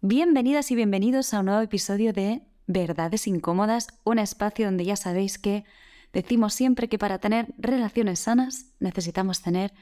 [0.00, 5.38] Bienvenidas y bienvenidos a un nuevo episodio de Verdades Incómodas, un espacio donde ya sabéis
[5.38, 5.64] que
[6.12, 9.74] decimos siempre que para tener relaciones sanas necesitamos tener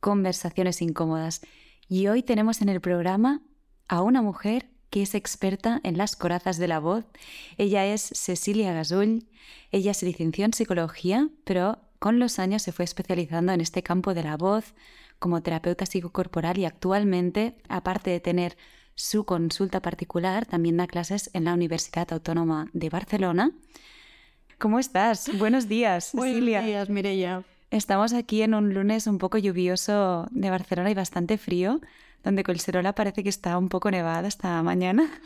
[0.00, 1.42] conversaciones incómodas.
[1.90, 3.42] Y hoy tenemos en el programa
[3.86, 7.04] a una mujer que es experta en las corazas de la voz.
[7.58, 9.28] Ella es Cecilia Gasull.
[9.72, 14.14] Ella se licenció en psicología, pero con los años se fue especializando en este campo
[14.14, 14.72] de la voz
[15.18, 18.56] como terapeuta psicocorporal y actualmente, aparte de tener
[19.00, 23.52] su consulta particular, también da clases en la Universidad Autónoma de Barcelona.
[24.58, 25.30] ¿Cómo estás?
[25.38, 26.60] Buenos días, Cecilia.
[26.60, 27.42] Buenos días, Mireia.
[27.70, 31.80] Estamos aquí en un lunes un poco lluvioso de Barcelona y bastante frío,
[32.22, 35.10] donde Colserola parece que está un poco nevada esta mañana.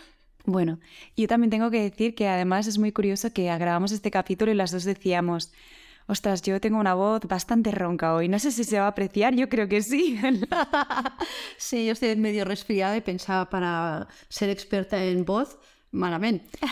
[0.46, 0.78] Bueno,
[1.16, 4.54] yo también tengo que decir que además es muy curioso que grabamos este capítulo y
[4.54, 5.54] las dos decíamos,
[6.06, 8.28] Ostras, yo tengo una voz bastante ronca hoy.
[8.28, 10.20] No sé si se va a apreciar, yo creo que sí.
[11.56, 15.58] sí, yo estoy medio resfriada y pensaba para ser experta en voz,
[15.90, 16.58] malamente.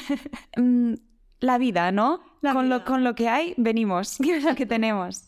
[0.54, 0.96] Mm,
[1.40, 2.20] la vida, ¿no?
[2.42, 5.24] con, Lo, con lo que hay, venimos, es lo que tenemos.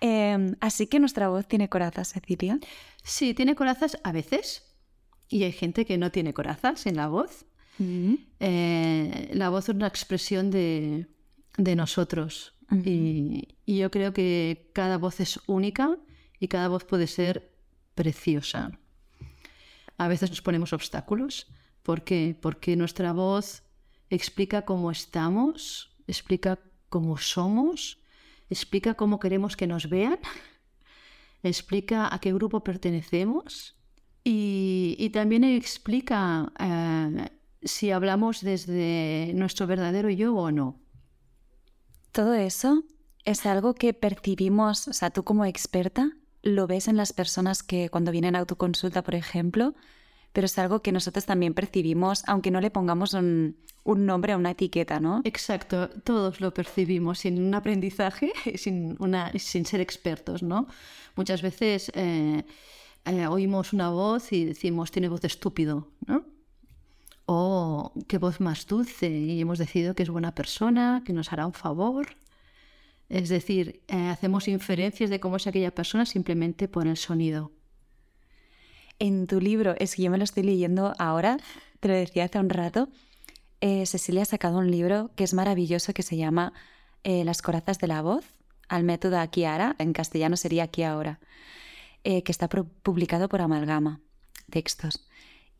[0.00, 2.58] Em, así que nuestra voz tiene corazas, Cecilia.
[3.04, 4.62] Sí, tiene corazas a veces.
[5.28, 7.44] Y hay gente que no tiene corazas en la voz.
[7.78, 8.14] Mm.
[8.40, 11.06] Eh, la voz es una expresión de,
[11.58, 15.98] de nosotros y, yo creo que cada voz es única
[16.38, 17.52] y cada voz puede ser
[17.94, 18.78] preciosa.
[19.98, 21.48] A veces nos ponemos obstáculos.
[21.82, 22.36] ¿Por qué?
[22.40, 23.62] Porque nuestra voz
[24.10, 27.98] explica cómo estamos, explica cómo somos,
[28.50, 30.18] explica cómo queremos que nos vean,
[31.42, 33.76] explica a qué grupo pertenecemos
[34.24, 37.28] y, también explica eh,
[37.62, 40.81] si hablamos desde nuestro verdadero yo o no.
[42.12, 42.84] Todo eso
[43.24, 47.88] es algo que percibimos, o sea, tú como experta, lo ves en las personas que
[47.88, 49.74] cuando vienen a tu consulta, por ejemplo,
[50.32, 54.50] pero es algo que nosotros también percibimos, aunque no le pongamos un, nombre a una
[54.50, 55.22] etiqueta, ¿no?
[55.24, 60.66] Exacto, todos lo percibimos sin un aprendizaje, sin, una, sin ser expertos, ¿no?
[61.16, 62.44] Muchas veces eh,
[63.06, 66.24] eh, oímos una voz y decimos, tiene voz de estúpido, ¿no?
[67.26, 71.46] O qué voz más dulce y hemos decidido que es buena persona, que nos hará
[71.46, 72.16] un favor.
[73.08, 77.52] Es decir, eh, hacemos inferencias de cómo es aquella persona simplemente por el sonido.
[78.98, 81.38] En tu libro, es que yo me lo estoy leyendo ahora,
[81.80, 82.88] te lo decía hace un rato,
[83.60, 86.52] eh, Cecilia ha sacado un libro que es maravilloso que se llama
[87.04, 88.24] eh, Las corazas de la voz,
[88.68, 91.20] al método aquí ahora, en castellano sería aquí ahora,
[92.02, 94.00] que está publicado por Amalgama,
[94.50, 95.06] textos.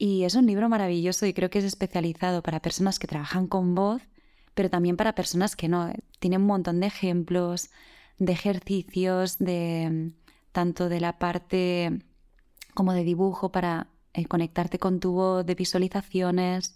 [0.05, 3.77] Y es un libro maravilloso y creo que es especializado para personas que trabajan con
[3.77, 4.03] voz,
[4.53, 5.93] pero también para personas que no.
[6.19, 7.71] Tiene un montón de ejemplos,
[8.19, 10.11] de ejercicios, de
[10.51, 12.01] tanto de la parte
[12.75, 16.75] como de dibujo para eh, conectarte con tu voz, de visualizaciones.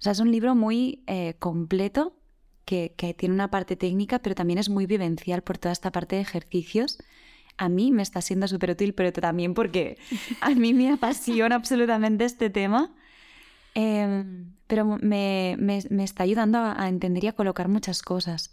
[0.00, 2.16] O sea, es un libro muy eh, completo
[2.64, 6.22] que, tiene una parte técnica, pero también es muy vivencial por toda esta parte de
[6.22, 6.98] ejercicios
[7.56, 9.98] a mí me está siendo súper útil, pero también porque
[10.40, 12.94] a mí me apasiona absolutamente este tema.
[13.74, 15.56] Em, pero me,
[16.02, 18.50] está ayudando a, entender y a colocar muchas cosas.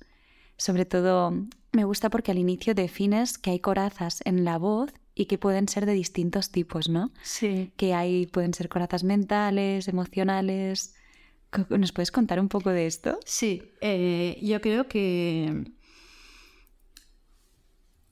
[0.57, 1.31] Sobre todo,
[1.71, 5.67] me gusta porque al inicio defines que hay corazas en la voz y que pueden
[5.67, 7.11] ser de distintos tipos, ¿no?
[7.23, 7.71] Sí.
[7.77, 10.95] Que hay, pueden ser corazas mentales, emocionales.
[11.69, 13.19] ¿Nos puedes contar un poco de esto?
[13.25, 15.71] Sí, eh, yo creo que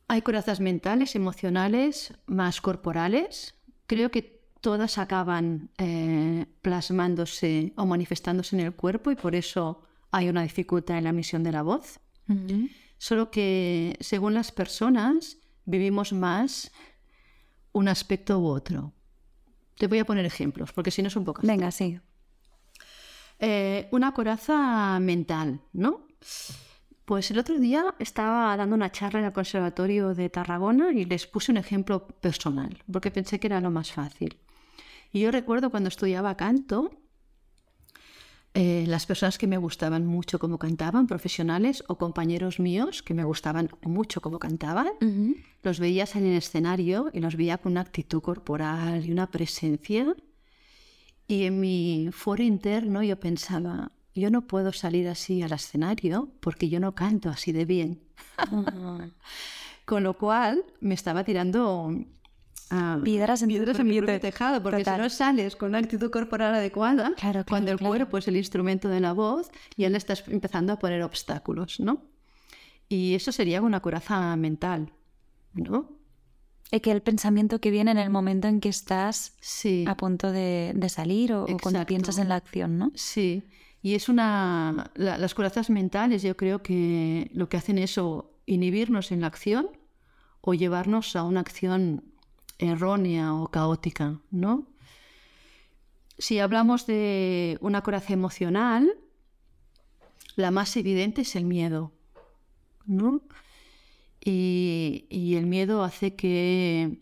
[0.07, 3.55] hay corazas mentales, emocionales, más corporales.
[3.87, 10.29] Creo que todas acaban eh, plasmándose o manifestándose en el cuerpo y por eso hay
[10.29, 11.99] una dificultad en la emisión de la voz.
[12.97, 16.71] Solo que según las personas vivimos más
[17.71, 18.93] un aspecto u otro.
[19.77, 21.45] Te voy a poner ejemplos, porque si no son pocas.
[21.45, 21.99] Venga, sí.
[23.39, 26.07] Eh, una coraza mental, ¿no?
[27.07, 31.25] Pues el otro día estaba dando una charla en el Conservatorio de Tarragona y les
[31.25, 34.37] puse un ejemplo personal, porque pensé que era lo más fácil.
[35.13, 36.91] Y yo recuerdo cuando estudiaba canto,
[38.53, 43.23] eh, las personas que me gustaban mucho como cantaban, profesionales o compañeros míos que me
[43.23, 44.89] gustaban mucho como cantaban,
[45.63, 49.31] los veía salir en el escenario y los veía con una actitud corporal y una
[49.31, 50.13] presencia.
[51.25, 56.69] Y en mi foro interno yo pensaba, yo no puedo salir así al escenario porque
[56.69, 58.01] yo no canto así de bien.
[59.85, 61.91] Con lo cual me estaba tirando
[62.71, 67.13] ah, piedras en, piedras en tejado, porque si no sales con una actitud corporal adecuada,
[67.47, 71.03] cuando el cuerpo es el instrumento de la voz, ya le estás empezando a poner
[71.03, 72.03] obstáculos, ¿no?
[72.89, 74.91] Y eso sería una coraza mental,
[75.53, 75.97] ¿no?
[76.69, 79.85] Y que el pensamiento que viene en el momento en que estás Sí.
[79.87, 82.91] a punto de, de salir o, o cuando piensas en la acción, ¿no?
[82.95, 83.43] Sí,
[83.81, 84.91] y es una...
[84.95, 89.27] la- las corazas mentales yo creo que lo que hacen es o inhibirnos en la
[89.27, 89.69] acción
[90.41, 92.03] o llevarnos a una acción
[92.59, 94.67] errónea o caótica, ¿no?
[96.17, 98.91] Si hablamos de una coraza emocional,
[100.35, 101.91] la más evidente es el miedo,
[102.85, 103.21] ¿no?
[104.23, 106.99] Y, y el miedo hace que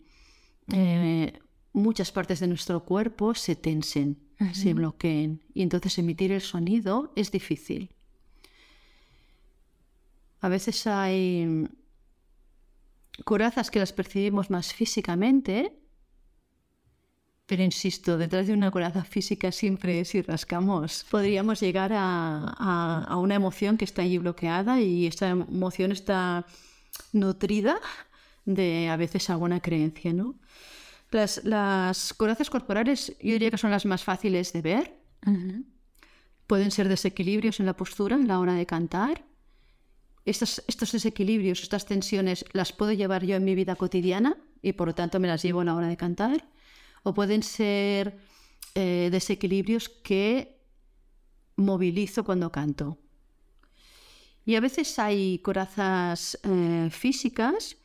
[0.72, 1.38] eh,
[1.72, 4.18] muchas partes de nuestro cuerpo se tensen,
[4.52, 5.42] se bloqueen.
[5.54, 7.90] Y entonces emitir el sonido es difícil.
[10.40, 11.68] A veces hay
[13.24, 15.72] corazas que las percibimos más físicamente,
[17.46, 23.16] pero insisto, detrás de una coraza física siempre, si rascamos, podríamos llegar a, a- a
[23.18, 26.44] una emoción que está allí bloqueada y esta emoción está
[27.12, 27.78] nutrida
[28.46, 30.34] de a veces alguna creencia, ¿no?
[31.10, 34.98] Las, las corazas corporales yo diría que son las más fáciles de ver.
[36.46, 39.24] Pueden ser desequilibrios en la postura a la hora de cantar.
[40.24, 44.88] Estos, estos desequilibrios, estas tensiones, las puedo llevar yo en mi vida cotidiana y por
[44.88, 46.48] lo tanto me las llevo a la hora de cantar.
[47.04, 48.18] O pueden ser
[48.74, 50.60] eh, desequilibrios que
[51.56, 52.98] movilizo cuando canto.
[54.44, 57.76] Y a veces hay corazas eh, físicas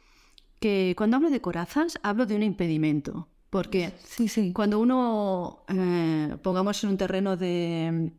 [0.61, 3.27] que cuando hablo de corazas hablo de un impedimento.
[3.49, 4.53] Porque Sí, sí.
[4.53, 8.13] cuando uno, eh, pongamos en un terreno de,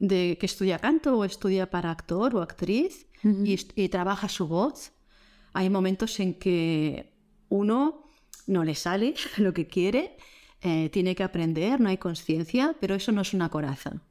[0.00, 4.92] de que estudia canto o estudia para actor o actriz y trabaja su voz,
[5.52, 7.12] hay momentos en que
[7.48, 8.08] uno
[8.46, 10.16] no le sale lo que quiere,
[10.62, 14.02] eh, tiene que aprender, no hay conciencia, pero eso no es una coraza.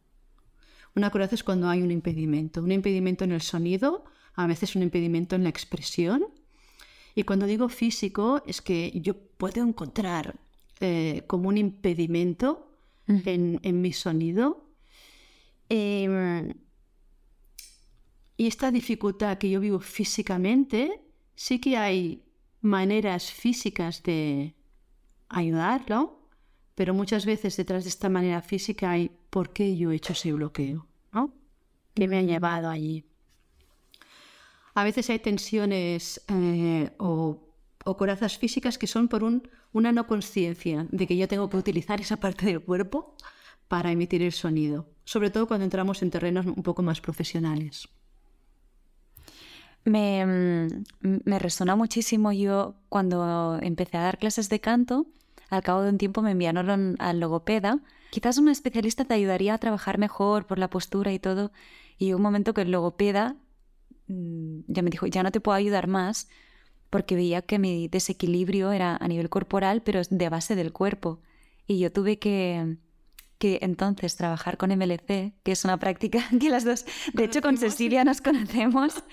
[0.95, 4.05] Una coraza es cuando hay un impedimento, un impedimento en el sonido,
[4.35, 6.25] a veces un impedimento en la expresión.
[7.15, 10.35] Y cuando digo físico, es que yo puedo encontrar
[10.81, 12.69] eh, como un impedimento
[13.07, 14.69] en, en mi sonido.
[15.69, 16.53] Em,
[18.37, 21.01] y esta dificultad que yo vivo físicamente,
[21.35, 22.23] sí que hay
[22.61, 24.53] maneras físicas de
[25.29, 26.19] ayudarlo,
[26.75, 30.33] pero muchas veces detrás de esta manera física hay por qué yo he hecho ese
[30.33, 31.33] bloqueo, ¿no?
[31.93, 33.05] ¿Qué me ha llevado allí?
[34.75, 37.39] A veces hay tensiones eh, o,
[37.85, 41.57] o corazas físicas que son por un- una no conciencia de que yo tengo que
[41.57, 43.15] utilizar esa parte del cuerpo
[43.67, 47.87] para emitir el sonido, sobre todo cuando entramos en terrenos un poco más profesionales.
[49.83, 55.05] Me, mm, me resona muchísimo yo cuando empecé a dar clases de canto,
[55.49, 57.79] al cabo de un tiempo me enviaron al logopeda.
[58.09, 61.51] Quizás un especialista te ayudaría a trabajar mejor por la postura y todo.
[61.97, 63.35] Y un momento que el logopeda
[64.07, 66.27] ya me dijo, ya no te puedo ayudar más
[66.89, 71.19] porque veía que mi desequilibrio era a nivel corporal, pero es de base del cuerpo.
[71.67, 72.77] Y yo tuve que,
[73.37, 77.57] que entonces trabajar con MLC, que es una práctica que las dos, de hecho con
[77.57, 79.03] Cecilia nos conocemos,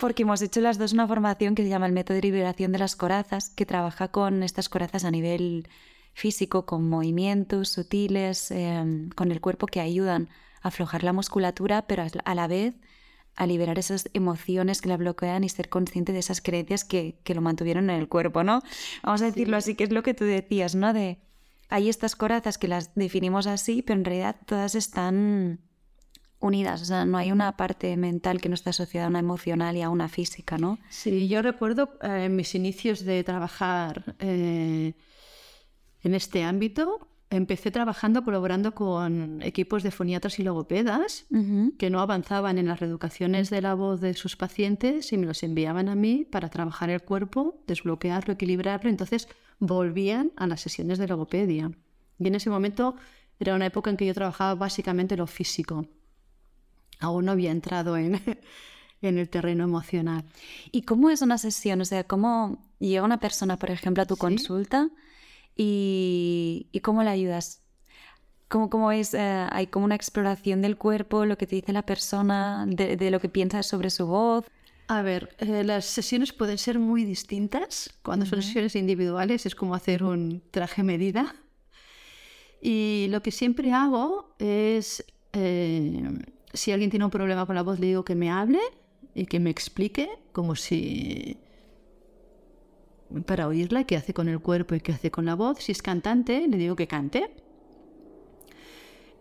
[0.00, 2.78] porque hemos hecho las dos una formación que se llama el método de liberación de
[2.78, 5.68] las corazas, que trabaja con estas corazas a nivel
[6.12, 10.28] físico, con movimientos sutiles, eh, con el cuerpo que ayudan
[10.62, 12.74] a aflojar la musculatura, pero a la vez
[13.36, 17.34] a liberar esas emociones que la bloquean y ser consciente de esas creencias que, que
[17.34, 18.62] lo mantuvieron en el cuerpo, ¿no?
[19.02, 20.92] Vamos a decirlo así, que es lo que tú decías, ¿no?
[20.92, 21.18] De
[21.68, 25.60] hay estas corazas que las definimos así, pero en realidad todas están
[26.38, 29.76] unidas, o sea, no hay una parte mental que no está asociada a una emocional
[29.76, 30.78] y a una física, ¿no?
[30.90, 34.94] Sí, yo recuerdo eh, en mis inicios de trabajar eh,
[36.02, 41.26] en este ámbito, empecé trabajando colaborando con equipos de foniatras y logopedas
[41.78, 45.42] que no avanzaban en las reeducaciones de la voz de sus pacientes y me los
[45.42, 48.88] enviaban a mí para trabajar el cuerpo, desbloquearlo, equilibrarlo.
[48.90, 49.28] Entonces
[49.58, 51.72] volvían a las sesiones de logopedia.
[52.18, 52.94] Y en ese momento
[53.40, 55.86] era una época en que yo trabajaba básicamente lo físico.
[57.00, 58.20] Aún no había entrado en,
[59.02, 60.24] en el terreno emocional.
[60.72, 61.80] ¿Y cómo es una sesión?
[61.80, 64.20] O sea, ¿cómo llega una persona, por ejemplo, a tu Sí.
[64.20, 64.90] consulta
[65.56, 67.62] y, y cómo la ayudas?
[68.48, 69.14] ¿Cómo, cómo es?
[69.14, 73.10] eh, hay como una exploración del cuerpo, lo que te dice la persona, de, de
[73.10, 74.44] lo que piensa sobre su voz.
[74.88, 77.90] A ver, eh, las sesiones pueden ser muy distintas.
[78.02, 81.34] Cuando son sesiones individuales es como hacer un traje medida.
[82.62, 86.08] Y lo que siempre hago es, eh,
[86.52, 88.60] si alguien tiene un problema con la voz, le digo que me hable
[89.14, 91.38] y que me explique, como si
[93.24, 95.58] para oírla, qué hace con el cuerpo y qué hace con la voz.
[95.58, 97.30] Si es cantante, le digo que cante.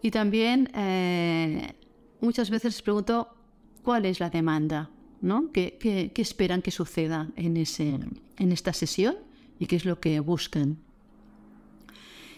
[0.02, 1.74] Y también eh,
[2.22, 3.30] muchas veces les pregunto
[3.84, 4.90] cuál es la demanda,
[5.22, 5.52] ¿no?
[5.52, 8.00] ¿Qué, qué, esperan que suceda en, ese,
[8.38, 9.16] en esta sesión
[9.60, 10.78] y qué es lo que buscan?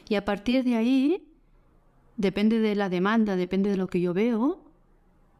[0.10, 1.28] Y a partir de ahí,
[2.16, 4.67] depende de la demanda, depende de lo que yo veo,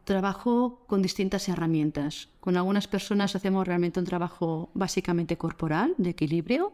[0.08, 2.30] trabajo con distintas herramientas.
[2.40, 6.72] Con algunas personas hacemos realmente un trabajo básicamente corporal, de equilibrio.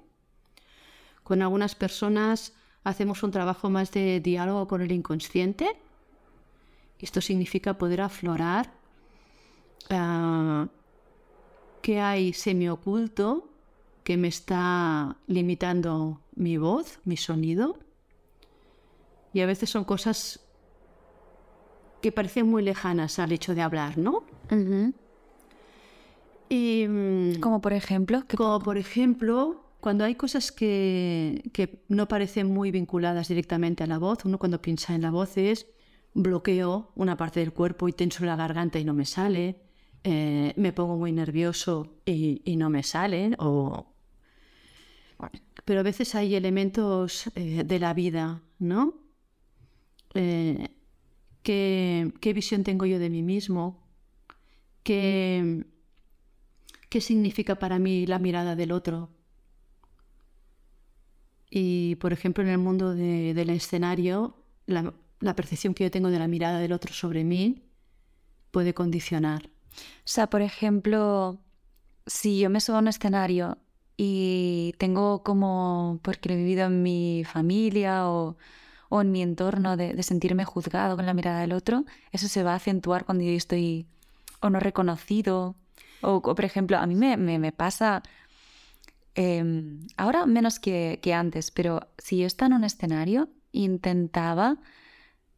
[1.24, 2.52] Con algunas personas
[2.84, 5.76] hacemos un trabajo más de diálogo con el inconsciente.
[7.00, 8.72] Esto significa poder aflorar
[9.90, 10.68] uh,
[11.82, 13.50] qué hay semioculto
[14.04, 17.80] que me está limitando mi voz, mi sonido.
[19.32, 20.43] Y a veces son cosas
[22.04, 24.24] que parecen muy lejanas al hecho de hablar, ¿no?
[26.50, 28.24] y, mm, como por ejemplo.
[28.36, 33.96] Como por ejemplo, cuando hay cosas que, que, no parecen muy vinculadas directamente a la
[33.96, 35.66] voz, uno cuando piensa en la voz es
[36.12, 39.62] bloqueo una parte del cuerpo y tenso la garganta y no me sale,
[40.02, 43.86] eh, me pongo muy nervioso y, y no me salen, o...
[45.64, 48.92] Pero a veces hay elementos eh, de la vida, ¿no?
[50.12, 50.68] Eh,
[51.44, 53.86] ¿qué, ¿Qué visión tengo yo de mí mismo?
[54.82, 55.64] ¿Qué,
[56.88, 59.10] ¿Qué significa para mí la mirada del otro?
[61.50, 64.36] Y, por ejemplo, en el mundo de, del escenario,
[64.66, 64.92] la,
[65.36, 67.62] percepción que yo tengo de la mirada del otro sobre mí
[68.50, 69.46] puede condicionar.
[69.46, 71.38] O sea, por ejemplo,
[72.06, 73.58] si yo me subo a un escenario
[73.96, 78.36] y tengo como, porque lo he vivido en mi familia o,
[78.94, 82.52] o en mi entorno, de, sentirme juzgado con la mirada del otro, eso se va
[82.52, 83.86] a acentuar cuando yo estoy
[84.38, 85.56] o no reconocido.
[86.00, 88.04] O, por ejemplo, a mí me, pasa,
[89.16, 89.42] eh,
[89.96, 94.58] ahora menos que, que antes, pero si yo estaba en un escenario, intentaba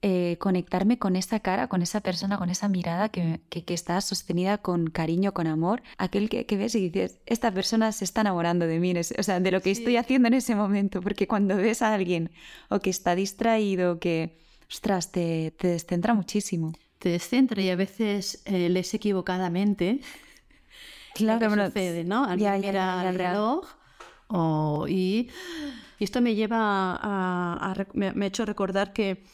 [0.08, 4.00] eh, conectarme con esa cara, con esa persona, con esa mirada que, que, que está
[4.00, 8.20] sostenida con cariño, con amor, aquel que, que, ves y dices, esta persona se está
[8.20, 9.80] enamorando de mí, o sea, de lo que sí.
[9.80, 12.30] estoy haciendo en ese momento, porque cuando ves a alguien
[12.68, 14.38] o que está distraído, que,
[14.70, 16.72] ostras, te, te descentra muchísimo.
[17.00, 19.98] Te descentra y a veces eh, lees equivocadamente.
[21.14, 22.24] Claro, bueno, sucede, ¿no?
[22.26, 23.66] Alguien ya, ya, ya, el reloj
[24.28, 25.30] o, y,
[25.98, 29.24] y, esto me lleva a, a, a me, me ha hecho recordar que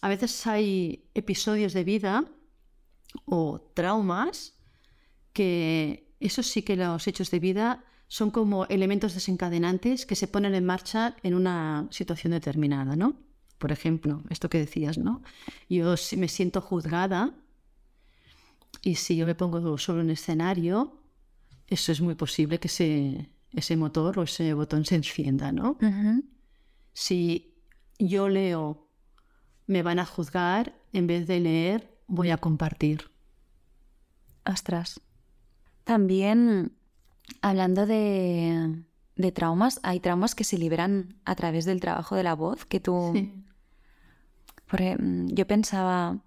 [0.00, 2.24] a veces hay episodios de vida
[3.24, 4.54] o traumas
[5.32, 10.54] que esos sí que los hechos de vida son como elementos desencadenantes que se ponen
[10.54, 13.16] en marcha en una situación determinada, ¿no?
[13.58, 15.22] Por ejemplo, esto que decías, ¿no?
[15.68, 17.34] Yo si me siento juzgada
[18.82, 21.02] y si yo me pongo sobre un escenario,
[21.66, 25.72] eso es muy posible que ese, ese motor o ese botón se encienda, ¿no?
[25.80, 26.24] Uh -huh.
[26.92, 27.54] Si
[27.98, 28.85] yo leo
[29.66, 33.10] me van a juzgar, en vez de leer, voy a compartir.
[34.44, 35.00] Ostras.
[35.84, 36.72] También,
[37.42, 38.82] hablando de,
[39.16, 42.80] de, traumas, hay traumas que se liberan a través del trabajo de la voz, que
[42.80, 43.12] tú...
[43.14, 43.42] Sí.
[44.68, 46.18] Porque mm, yo pensaba,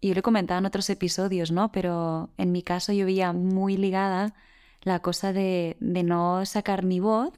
[0.00, 1.70] y yo lo he comentado en otros episodios, ¿no?
[1.70, 4.34] Pero en mi caso yo veía muy ligada
[4.82, 7.32] la cosa de, de no sacar mi voz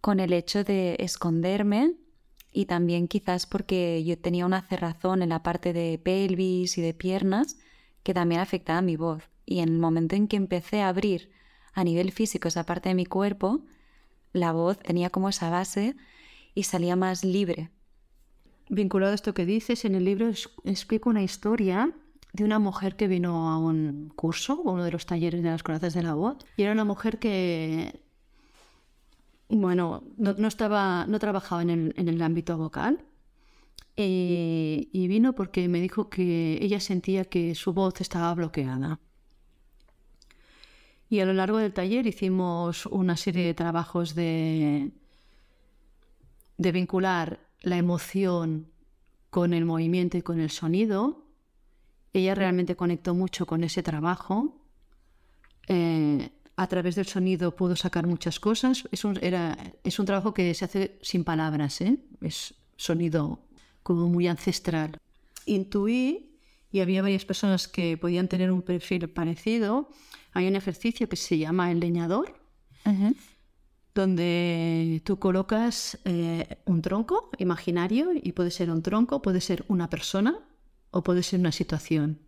[0.00, 1.94] con el hecho de esconderme
[2.52, 6.94] y también quizás porque yo tenía una cerrazón en la parte de pelvis y de
[6.94, 7.58] piernas
[8.02, 9.22] que también afectaba mi voz.
[9.46, 11.30] Y en el momento en que empecé a abrir
[11.72, 13.64] a nivel físico esa parte de mi cuerpo,
[14.32, 15.96] la voz tenía como esa base
[16.54, 17.70] y salía más libre.
[18.68, 20.28] Vinculado a esto que dices, en el libro
[20.64, 21.92] explico una historia
[22.32, 25.94] de una mujer que vino a un curso, uno de los talleres de las corazas
[25.94, 28.02] de la voz, y era una mujer que
[29.50, 33.04] bueno, no, estaba, no trabajaba en el, en el ámbito vocal
[33.96, 39.00] eh, y vino porque me dijo que ella sentía que su voz estaba bloqueada.
[41.08, 44.92] Y a lo largo del taller hicimos una serie de trabajos de,
[46.56, 48.68] de vincular la emoción
[49.30, 51.24] con el movimiento y con el sonido.
[52.12, 54.56] Ella realmente conectó mucho con ese trabajo.
[55.66, 58.84] Eh, a través del sonido puedo sacar muchas cosas.
[58.92, 61.98] Es un, era, es un trabajo que se hace sin palabras, ¿eh?
[62.20, 63.40] es sonido
[63.82, 64.98] como muy ancestral.
[65.46, 66.36] Intuí,
[66.72, 69.88] y había varias personas que podían tener un perfil parecido,
[70.32, 72.34] hay un ejercicio que se llama el leñador,
[72.86, 73.16] uh -huh.
[73.94, 79.90] donde tú colocas eh, un tronco imaginario, y puede ser un tronco, puede ser una
[79.90, 80.38] persona
[80.90, 82.18] o puede ser una situación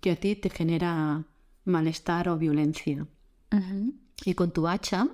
[0.00, 1.24] que a ti te genera
[1.64, 3.06] malestar o violencia.
[3.52, 3.94] Uh -huh.
[4.24, 5.08] Y con tu hacha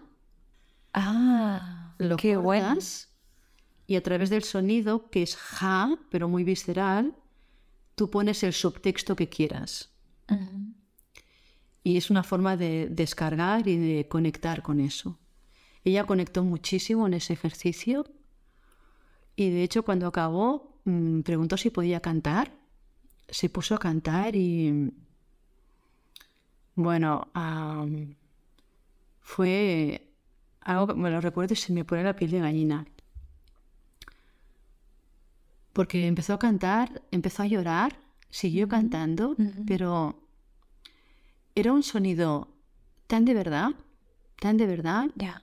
[0.92, 3.08] ah, lo qué cortas
[3.86, 7.14] y a través del sonido, que es ja, pero muy visceral,
[7.94, 9.90] tú pones el subtexto que quieras.
[10.30, 10.74] Uh -huh.
[11.82, 15.18] y es una forma de descargar y de conectar con eso.
[15.84, 18.06] Ella conectó muchísimo en ese ejercicio
[19.36, 22.52] y de hecho cuando acabó mm, preguntó si podía cantar.
[23.28, 24.92] Se puso a cantar y
[26.74, 27.28] bueno,
[29.24, 30.12] fue
[30.60, 32.86] algo que me lo recuerdo y se me pone la piel de gallina.
[35.72, 37.98] Porque empezó a cantar, empezó a llorar,
[38.30, 39.34] siguió cantando,
[39.66, 40.22] pero
[41.54, 42.48] era un sonido
[43.06, 43.70] tan de verdad,
[44.38, 45.06] tan de verdad.
[45.16, 45.42] Ya.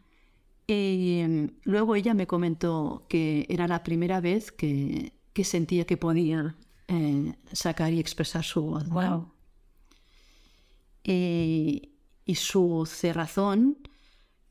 [0.67, 5.11] Y em, luego ella me comentó que era la primera vez que,
[5.43, 6.55] sentía que podía
[6.87, 8.87] eh, sacar y expresar su voz.
[8.89, 9.33] Wow.
[11.03, 11.90] Y,
[12.35, 13.77] su cerrazón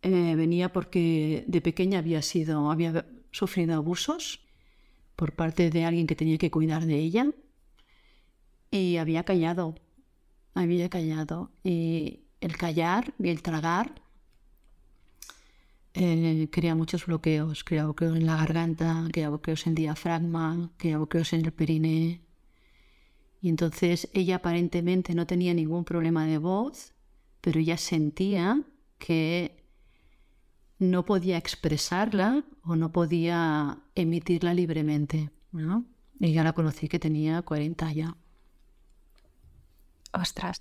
[0.02, 4.40] eh, venía porque de pequeña había sido, había sufrido abusos
[5.16, 7.26] por parte de alguien que tenía que cuidar de ella
[8.70, 9.74] y había callado,
[10.54, 11.50] había callado.
[11.62, 14.00] Y el callar y el tragar
[15.94, 20.98] eh, crea muchos bloqueos, crea bloqueos en la garganta, crea bloqueos en el diafragma, crea
[20.98, 22.22] bloqueos en el periné.
[23.42, 26.92] Y entonces ella aparentemente no tenía ningún problema de voz,
[27.40, 28.62] pero ella sentía
[28.98, 29.64] que
[30.78, 35.30] no podía expresarla o no podía emitirla libremente.
[35.52, 35.84] ¿no?
[36.18, 38.16] Y ya la conocí que tenía 40 ya.
[40.12, 40.60] Ostras.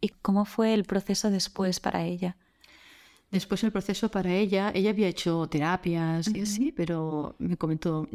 [0.00, 2.36] ¿Y cómo fue el proceso después para ella?
[3.30, 8.06] Después el proceso para ella, ella había hecho terapias y así, pero me comentó,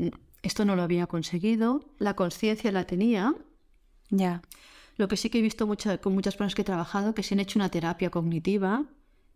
[0.41, 3.35] esto no lo había conseguido, la conciencia la tenía.
[4.09, 4.41] Ya.
[4.98, 5.67] Lo que sí que he visto
[6.01, 8.86] con muchas personas que he trabajado, que si han hecho una terapia cognitiva,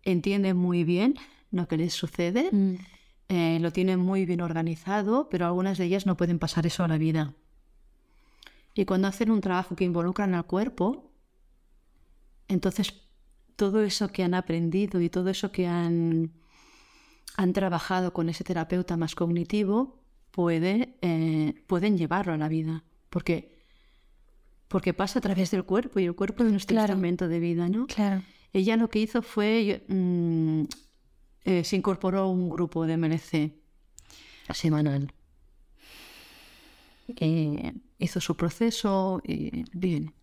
[0.03, 1.15] entienden muy bien
[1.51, 2.75] lo que les sucede, mm.
[3.29, 6.87] eh, lo tienen muy bien organizado, pero algunas de ellas no pueden pasar eso a
[6.87, 7.33] la vida.
[8.73, 11.11] Y cuando hacen un trabajo que involucran al cuerpo,
[12.47, 12.93] entonces
[13.55, 16.33] todo eso que han aprendido y todo eso que han,
[17.37, 22.83] han trabajado con ese terapeuta más cognitivo puede, eh, pueden llevarlo a la vida.
[23.09, 23.54] Porque,
[24.75, 27.87] porque pasa a través del cuerpo y el cuerpo es nuestro instrumento de vida, ¿no?
[27.87, 28.23] Claro.
[28.51, 30.63] Ella lo que hizo fue, mm,
[31.45, 33.53] eh, se incorporó a un grupo de MLC
[34.53, 35.13] semanal.
[37.99, 40.13] Hizo su proceso y bien.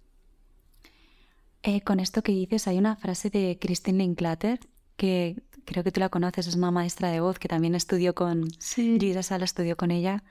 [1.63, 4.61] Eh, con esto que dices, hay una frase de Christine Linklater,
[4.99, 8.51] que creo que tú la conoces, es una maestra de voz que también estudió con...
[8.59, 8.99] Sí.
[8.99, 10.25] Lisa Sala estudió con ella,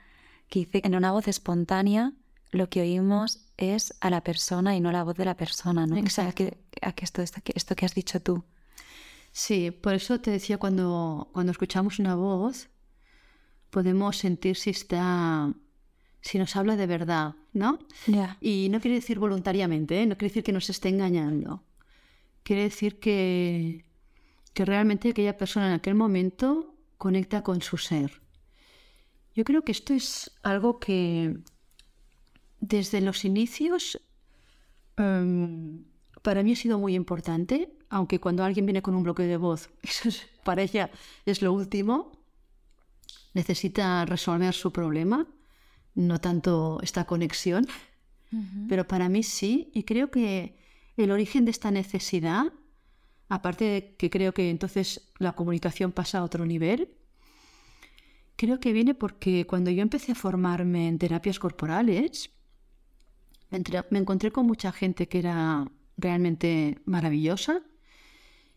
[0.48, 2.12] que dice que en una voz espontánea
[2.52, 5.96] lo que oímos es a la persona y no la voz de la persona, ¿no?
[5.96, 6.44] Exacto.
[6.82, 8.44] a que esto, esto que has dicho tú.
[9.32, 12.68] Sí, por eso te decía cuando, cuando escuchamos una voz,
[13.70, 15.52] podemos sentir si está
[16.22, 17.80] si nos habla de verdad, ¿no?
[18.40, 20.06] Y no quiere decir voluntariamente, ¿eh?
[20.06, 21.64] no quiere decir que nos esté engañando.
[22.44, 23.84] Quiere decir que,
[24.54, 28.22] que realmente aquella persona en aquel momento conecta con su ser.
[29.34, 31.38] Yo creo que esto es algo que
[32.62, 34.00] desde los inicios
[34.96, 35.84] em,
[36.22, 39.68] para mí ha sido muy importante, aunque cuando alguien viene con un bloqueo de voz,
[39.82, 40.08] eso
[40.44, 40.90] para ella
[41.26, 42.12] es lo último,
[43.34, 45.26] necesita resolver su problema
[45.94, 47.66] no tanto esta conexión,
[48.66, 50.56] pero para mí sí, y creo que
[50.96, 52.44] el origen de esta necesidad,
[53.28, 56.94] aparte de que creo que entonces la comunicación pasa a otro nivel,
[58.36, 62.30] creo que viene porque cuando yo empecé a formarme en terapias corporales,
[63.90, 67.62] me, encontré con mucha gente que era realmente maravillosa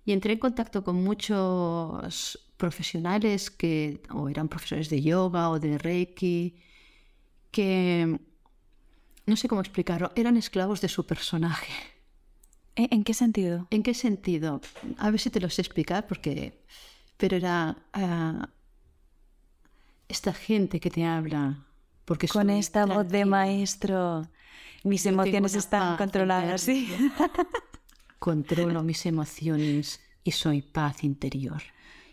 [0.05, 5.77] y entré en contacto con muchos profesionales que o eran profesores de yoga o de
[5.77, 6.55] reiki
[7.51, 8.19] que,
[9.25, 11.73] no sé cómo explicarlo, eran esclavos de su personaje.
[12.75, 13.67] ¿E-, ¿En qué sentido?
[13.71, 14.61] ¿En qué sentido?
[14.97, 16.63] A ver si te lo sé explicar, porque...
[17.17, 18.49] Pero era ah,
[20.09, 21.65] esta gente que te habla.
[22.03, 24.27] Porque Con esta voz de maestro,
[24.85, 26.87] mis emociones están controladas, ¿sí?
[28.19, 31.61] Controlo mis emociones y soy paz interior.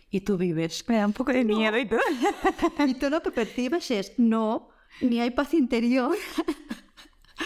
[0.09, 0.83] Y tú vives.
[0.87, 1.99] Me da un poco de miedo y todo.
[2.87, 4.69] y todo lo que percibes es no,
[5.01, 6.15] ni hay paz interior.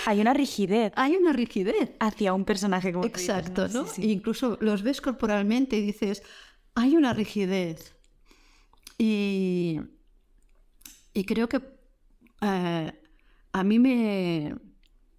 [0.05, 0.91] Hay una rigidez.
[0.95, 1.91] Hay una rigidez.
[1.99, 3.85] Hacia un personaje como Exacto, ¿no?
[3.97, 6.23] incluso los ves corporalmente y dices,
[6.75, 7.95] hay una rigidez.
[8.97, 9.79] Y,
[11.13, 11.61] y creo que
[12.41, 13.01] eh,
[13.53, 14.55] a mí me,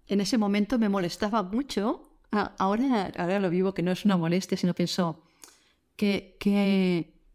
[0.09, 2.17] en ese momento me molestaba mucho.
[2.31, 5.23] Ahora, ahora lo vivo que no es una molestia, sino pienso,
[5.95, 6.35] que,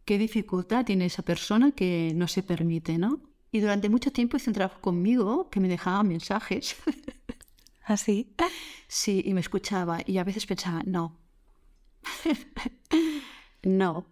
[0.05, 3.21] qué dificultad tiene esa persona que no se permite, ¿no?
[3.51, 6.77] Y durante mucho tiempo hice un trabajo conmigo que me dejaba mensajes.
[7.85, 8.35] ¿Así?
[8.39, 8.49] ¿Ah,
[8.89, 10.01] sí, y me escuchaba.
[10.05, 11.17] Y a veces pensaba, no,
[13.63, 14.07] no.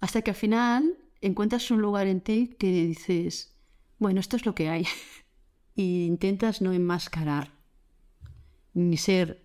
[0.00, 3.54] Hasta que al final encuentras un lugar en ti que dices,
[3.98, 4.86] bueno, esto es lo que hay.
[5.74, 7.52] y intentas no enmascarar,
[8.74, 9.42] ni ser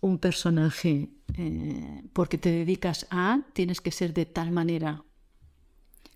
[0.00, 5.04] un personaje eh, porque te dedicas a, tienes que ser de tal manera.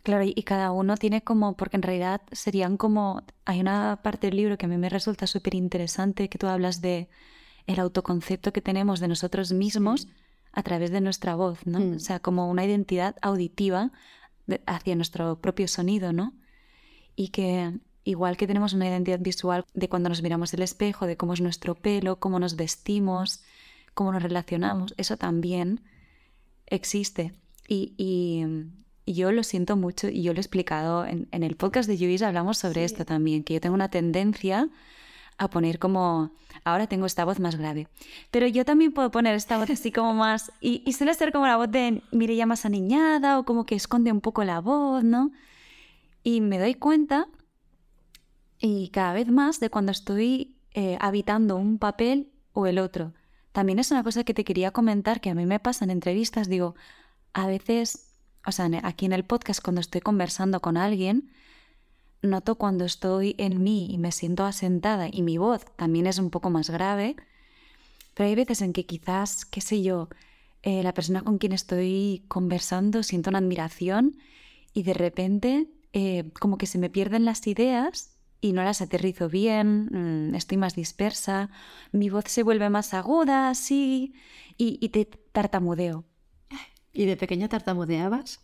[0.02, 4.36] Claro, y cada uno tiene como, porque en realidad serían como, hay una parte del
[4.36, 7.08] libro que a mí me resulta súper interesante, que tú hablas de
[7.66, 10.08] el autoconcepto que tenemos de nosotros mismos
[10.52, 11.80] a través de nuestra voz, ¿no?
[11.80, 11.96] Mm.
[11.96, 13.92] O sea, como una identidad auditiva
[14.66, 16.34] hacia nuestro propio sonido, ¿no?
[17.16, 17.72] Y que
[18.04, 21.40] igual que tenemos una identidad visual de cuando nos miramos el espejo, de cómo es
[21.40, 23.42] nuestro pelo, cómo nos vestimos,
[23.94, 25.80] cómo nos relacionamos, eso también
[26.66, 27.32] existe.
[27.68, 28.44] Y, y-
[29.06, 31.98] y yo lo siento mucho y yo lo he explicado en, en el podcast de
[31.98, 34.70] Luis, hablamos sobre esto también, que yo tengo una tendencia
[35.36, 36.30] a poner como,
[36.64, 37.86] ahora tengo esta voz más grave,
[38.30, 41.46] pero yo también puedo poner esta voz así como más, y, y suele ser como
[41.46, 45.32] la voz de Mireia más aniñada o como que esconde un poco la voz, ¿no?
[46.22, 47.26] Y me doy cuenta,
[48.66, 53.12] y cada vez más, de cuando estoy eh, habitando un papel o el otro.
[53.52, 56.48] También es una cosa que te quería comentar que a mí me pasa en entrevistas,
[56.48, 56.74] digo,
[57.34, 58.08] a veces,
[58.46, 61.30] o sea, aquí en el podcast cuando estoy conversando con alguien,
[62.22, 66.30] noto cuando estoy en mí y me siento asentada y mi voz también es un
[66.30, 67.16] poco más grave,
[68.14, 70.08] pero hay veces en que quizás, qué sé yo,
[70.62, 74.16] eh, la persona con quien estoy conversando siento una admiración
[74.72, 78.13] y de repente eh, como que se me pierden las ideas
[78.44, 81.48] y no las aterrizo bien, mm, estoy más dispersa,
[81.92, 84.12] mi voz se vuelve más aguda, así,
[84.58, 86.04] y, y te tartamudeo.
[86.92, 88.40] ¿Y de pequeña tartamudeabas?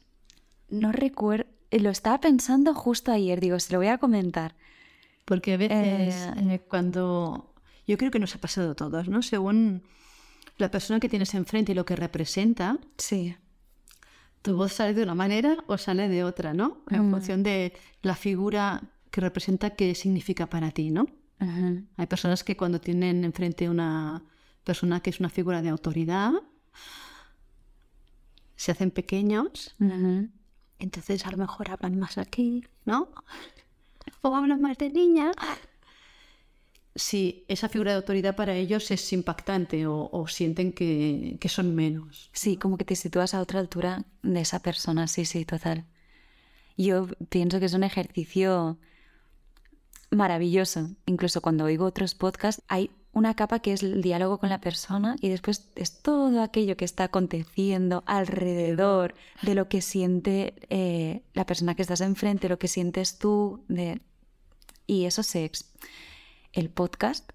[0.70, 4.56] No recuerdo, lo estaba pensando justo ayer, digo, se lo voy a comentar.
[5.26, 7.52] Porque a veces Eh, eh, cuando...
[7.86, 9.20] Yo creo que nos ha pasado a todos, ¿no?
[9.20, 9.82] Según
[10.56, 13.36] la persona que tienes enfrente y lo que representa, Sí.
[14.40, 16.78] tu voz sale de una manera o sale de otra, ¿no?
[16.90, 17.10] En Mm.
[17.10, 21.06] función de la figura que representa, qué significa para ti, ¿no?
[21.96, 24.22] Hay personas que cuando tienen enfrente una
[24.62, 26.32] persona que es una figura de autoridad,
[28.56, 29.74] se hacen pequeños,
[30.78, 33.08] entonces a lo mejor hablan más aquí, ¿no?
[34.20, 35.32] O hablan más de niña.
[36.94, 41.74] Si esa figura de autoridad para ellos es impactante o, o sienten que, que son
[41.74, 42.28] menos.
[42.34, 45.86] Sí, como que te sitúas a otra altura de esa persona, sí, sí, total.
[46.76, 48.78] Yo pienso que es un ejercicio
[50.10, 50.90] maravilloso.
[51.06, 55.16] Incluso cuando oigo otros podcasts, hay una capa que es el diálogo con la persona
[55.20, 61.46] y después es todo aquello que está aconteciendo alrededor de lo que siente eh, la
[61.46, 63.64] persona que estás enfrente, lo que sientes tú.
[63.68, 64.00] De...
[64.86, 65.50] Y eso se...
[66.52, 67.30] El podcast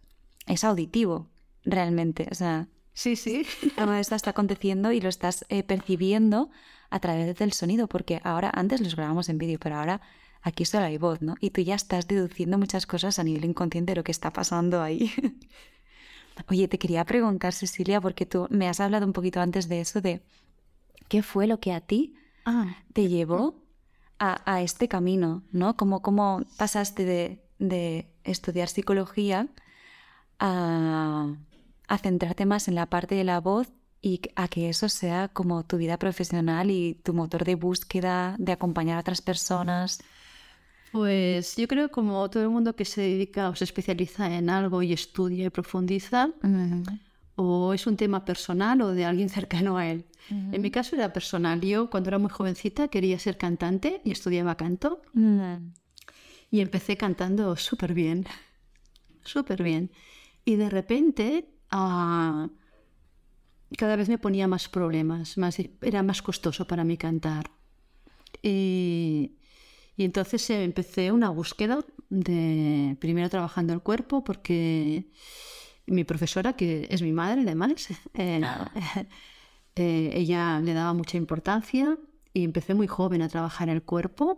[0.46, 1.30] es auditivo,
[1.64, 2.28] realmente.
[2.32, 3.46] O sea, Sí, sí.
[3.76, 6.50] todo esto está aconteciendo y lo estás eh, percibiendo
[6.90, 10.02] a través del sonido, porque ahora, antes los grabamos en vídeo, pero ahora
[10.46, 11.36] aquí solo hay voz, ¿no?
[11.42, 14.82] Y tú ya estás deduciendo muchas cosas a nivel inconsciente de lo que está pasando
[14.82, 15.12] ahí.
[16.50, 20.02] Oye, te quería preguntar, Cecilia, porque tú me has hablado un poquito antes de eso,
[20.02, 20.22] de
[21.10, 22.14] qué fue lo que a ti
[22.46, 23.56] Ah, te llevó
[24.20, 25.76] a, a este camino, ¿no?
[25.76, 29.48] Como cómo pasaste de, de estudiar psicología
[30.40, 31.34] a,
[31.88, 35.66] a centrarte más en la parte de la voz y a que eso sea como
[35.66, 40.04] tu vida profesional y tu motor de búsqueda, de acompañar a otras personas.
[40.96, 44.50] Pues yo creo que como todo el mundo que se dedica o se especializa en
[44.50, 46.30] algo y estudia y profundiza,
[47.36, 50.06] o es un tema personal o de alguien cercano a él.
[50.30, 51.60] En mi caso era personal.
[51.60, 55.02] Yo cuando era muy jovencita quería ser cantante y estudiaba canto
[56.50, 58.26] y empecé cantando súper bien,
[59.26, 59.92] súper bien.
[60.46, 62.48] Y de repente ah,
[63.78, 67.52] cada vez me ponía más problemas, más, era más costoso para mí cantar.
[68.42, 69.34] Y,
[69.98, 71.80] y entonces eh, empecé una búsqueda
[72.10, 75.06] de primero trabajando el cuerpo porque
[75.86, 78.42] mi profesora, que es mi madre además, eh,
[79.76, 81.98] eh, ella le daba mucha importancia
[82.34, 84.38] y empecé muy joven a trabajar el cuerpo.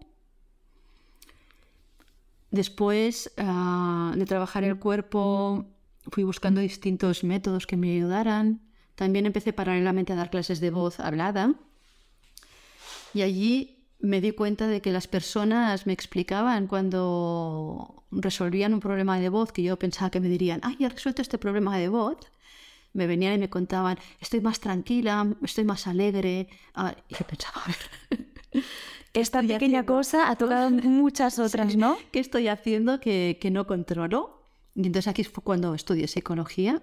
[2.51, 5.65] Después ah, de trabajar el cuerpo
[6.11, 8.61] fui buscando distintos métodos que me ayudaran.
[8.95, 11.55] También empecé paralelamente a dar clases de voz hablada.
[13.13, 19.19] Y allí me di cuenta de que las personas me explicaban cuando resolvían un problema
[19.19, 22.17] de voz que yo pensaba que me dirían, ay, he resuelto este problema de voz.
[22.93, 26.47] Me venían y me contaban, estoy más tranquila, estoy más alegre.
[26.73, 27.77] Ah, y yo pensaba, a ver,
[29.13, 29.85] Esta pequeña haciendo?
[29.85, 30.69] cosa ha tocado
[31.01, 31.77] muchas otras, Sí.
[31.77, 31.97] ¿no?
[32.11, 34.43] ¿Qué estoy haciendo que, que no controlo?
[34.75, 36.81] Y entonces aquí fue cuando estudié psicología.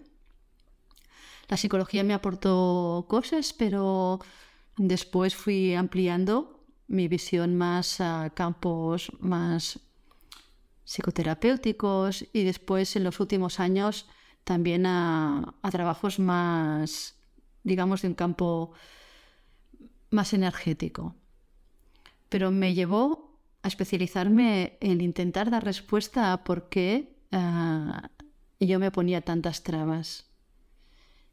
[1.49, 4.19] La psicología me aportó cosas, pero
[4.77, 6.54] después fui ampliando
[6.87, 9.81] mi visión más a campos más
[10.85, 14.07] psicoterapéuticos y después en los últimos años
[14.45, 17.17] también a, trabajos más,
[17.63, 18.73] digamos, de un campo
[20.11, 21.15] más energético.
[22.29, 28.11] Pero me llevó a especializarme en intentar dar respuesta a por qué ah,
[28.61, 30.27] yo me ponía tantas trabas.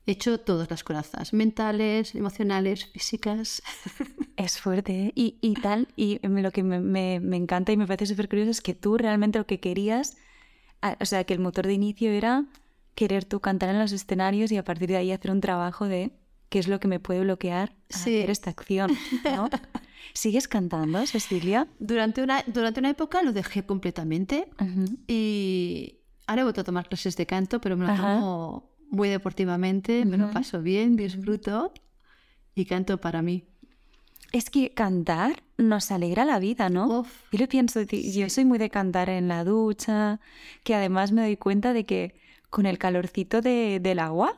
[0.06, 3.62] He hecho todas las corazas, mentales, emocionales, físicas.
[4.38, 5.12] Es fuerte, ¿eh?
[5.14, 8.50] y, y, tal, y lo que me, me, me encanta y me parece súper curioso
[8.50, 10.16] es que tú realmente lo que querías,
[11.00, 12.46] o sea, que el motor de inicio era
[12.96, 16.14] querer tú cantar en los escenarios y a partir de ahí hacer un trabajo de
[16.50, 18.16] qué es lo que me puede bloquear a Sí.
[18.18, 18.92] hacer esta acción,
[19.26, 19.48] ¿no?
[20.14, 21.68] ¿Sigues cantando, Cecilia?
[21.78, 24.98] Durante una, durante una época lo dejé completamente Ujú.
[25.08, 30.06] y ahora he vuelto a tomar clases de canto, pero me lo tomo muy deportivamente,
[30.06, 31.74] me lo paso bien, disfruto
[32.54, 33.46] y canto para mí.
[34.32, 37.00] Es que cantar nos alegra la vida, ¿no?
[37.00, 37.10] Uf.
[37.32, 40.20] Yo lo pienso, ti- yo soy muy de cantar en la ducha,
[40.64, 42.16] que además me doy cuenta de que
[42.50, 44.38] con el calorcito de- del agua,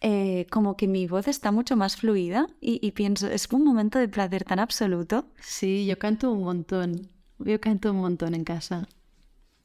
[0.00, 3.98] eh, como que mi voz está mucho más fluida y, y pienso, es un momento
[3.98, 5.26] de placer tan absoluto.
[5.40, 7.08] Sí, yo canto un montón.
[7.38, 8.86] Yo canto un montón en casa.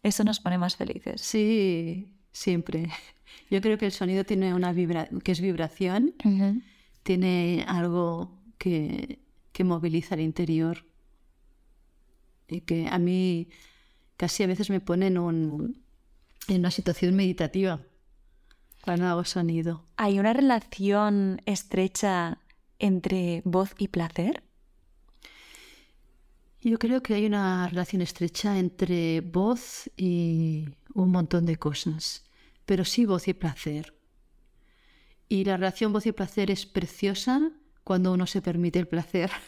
[0.01, 1.21] Eso nos pone más felices.
[1.21, 2.89] Sí, siempre.
[3.49, 6.13] Yo creo que el sonido tiene una vibra que es vibración,
[7.03, 9.19] tiene algo que,
[9.51, 10.85] que moviliza el interior
[12.47, 13.49] y que a mí
[14.17, 15.81] casi a veces me pone en, un-
[16.47, 17.81] en una situación meditativa
[18.83, 19.83] cuando hago sonido.
[19.97, 22.39] ¿Hay una relación estrecha
[22.79, 24.43] entre voz y placer?
[26.61, 30.67] Yo creo que hay una relación estrecha entre voz y
[31.03, 32.25] un montón de cosas,
[32.65, 33.95] pero sí voz y placer.
[35.27, 37.51] Y la relación voz y placer es preciosa
[37.83, 39.31] cuando uno se permite el placer.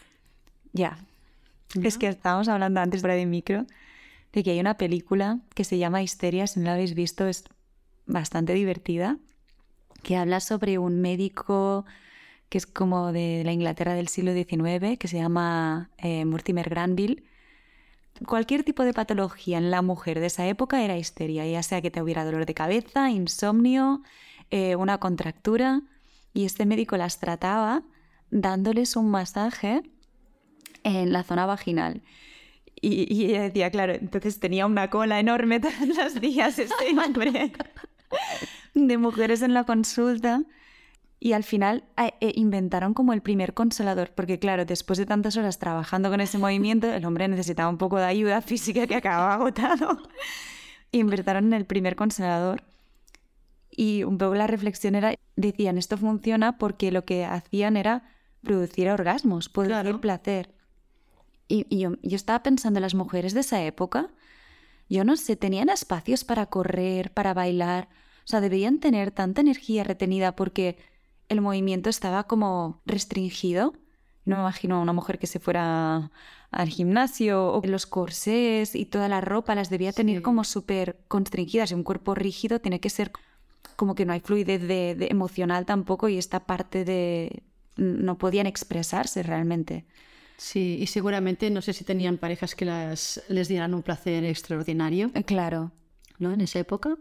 [0.73, 0.97] Ya.
[1.83, 3.65] Es que estábamos hablando antes fuera de micro
[4.31, 7.43] de que hay una película que se llama Histeria, si no la habéis visto, es
[8.05, 9.17] bastante divertida,
[10.03, 11.85] que habla sobre un médico
[12.49, 17.23] que es como de la Inglaterra del siglo XIX, que se llama eh, Mortimer Granville.
[18.25, 21.91] Cualquier tipo de patología en la mujer de esa época era histeria, ya sea que
[21.91, 24.01] te hubiera dolor de cabeza, insomnio,
[24.51, 25.81] eh, una contractura,
[26.33, 27.83] y este médico las trataba
[28.29, 29.81] dándoles un masaje
[30.83, 32.01] en la zona vaginal.
[32.79, 37.53] Y, y ella decía, claro, entonces tenía una cola enorme todos los días este hombre
[38.73, 40.43] de mujeres en la consulta.
[41.23, 45.37] Y al final eh, eh, inventaron como el primer consolador, porque claro, después de tantas
[45.37, 49.35] horas trabajando con ese movimiento, el hombre necesitaba un poco de ayuda física que acababa
[49.35, 49.99] agotado.
[50.91, 52.63] Inventaron el primer consolador.
[53.69, 58.03] Y un poco la reflexión era, decían, esto funciona porque lo que hacían era
[58.41, 60.01] producir orgasmos, producir Claro.
[60.01, 60.55] placer.
[61.47, 64.09] Y, y yo, yo estaba pensando en las mujeres de esa época,
[64.89, 67.89] yo no sé, tenían espacios para correr, para bailar,
[68.25, 70.77] o sea, debían tener tanta energía retenida porque
[71.31, 73.73] el movimiento estaba como restringido.
[74.25, 76.11] No me imagino a una mujer que se fuera
[76.51, 80.21] al gimnasio o los corsés y toda la ropa las debía tener Sí.
[80.21, 83.11] como súper constringidas y un cuerpo rígido tiene que ser
[83.77, 87.43] como que no hay fluidez de, de emocional tampoco y esta parte de
[87.77, 89.85] no podían expresarse realmente.
[90.37, 95.09] Sí, y seguramente no sé si tenían parejas que las, les dieran un placer extraordinario,
[95.13, 95.71] Eh, Claro.
[96.19, 96.31] ¿no?
[96.33, 96.97] En esa época.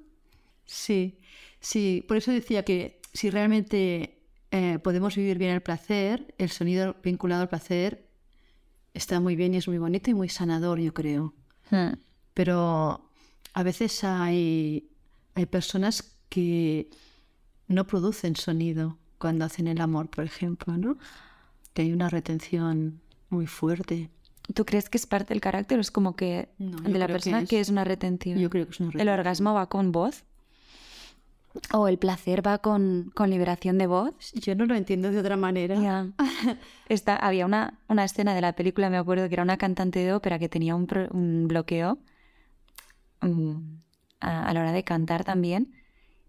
[0.64, 1.18] Sí,
[1.58, 4.19] sí, por eso decía que si realmente
[4.50, 8.06] eh, podemos vivir bien el placer, el sonido vinculado al placer
[8.94, 11.34] está muy bien y es muy bonito y muy sanador, yo creo.
[11.70, 11.92] Hmm.
[12.34, 13.08] Pero
[13.54, 14.90] a veces hay,
[15.34, 16.90] hay personas que
[17.68, 20.96] no producen sonido cuando hacen el amor, por ejemplo, ¿no?
[21.74, 24.10] Que hay una retención muy fuerte.
[24.54, 27.06] ¿Tú crees que es parte del carácter o es como que No, de la creo
[27.06, 28.36] que persona que es, es- una retentiva?
[28.40, 29.18] Yo creo que es una ¿El retención.
[29.20, 30.24] orgasmo va con voz?
[31.72, 34.14] ¿O el placer va con, con liberación de voz?
[34.34, 36.06] Yo no lo entiendo de otra manera.
[36.88, 40.12] Esta- había una, una escena de la película, me acuerdo, que era una cantante de
[40.12, 41.98] ópera que tenía un, pro- un bloqueo
[43.20, 43.54] mm,
[44.20, 45.72] a, a la hora de cantar también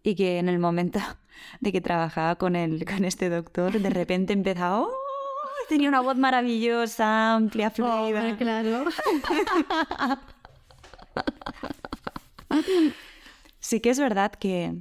[0.04, 1.00] y que en el momento
[1.60, 4.82] de que trabajaba con, el, con este doctor, de repente empezaba...
[4.82, 4.90] "Oh",
[5.70, 8.02] Tenía una voz maravillosa, amplia, fluida.
[8.02, 8.86] Hombre, claro.
[13.60, 14.76] Sí que es verdad que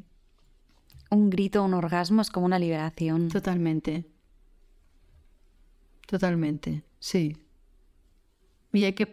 [1.10, 3.28] un grito, un orgasmo es como una liberación.
[3.28, 4.04] Totalmente.
[6.06, 7.36] Totalmente, sí.
[8.72, 9.06] Y hay que...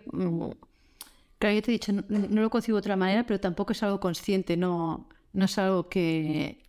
[1.40, 3.84] Claro, yo te he dicho, no, no lo concibo de otra manera, pero tampoco es
[3.84, 6.64] algo consciente, no, no es algo que,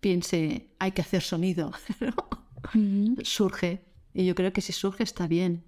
[0.00, 1.72] piense, hay que hacer sonido.
[3.22, 3.84] Surge.
[4.14, 5.64] Y yo creo que si surge está bien.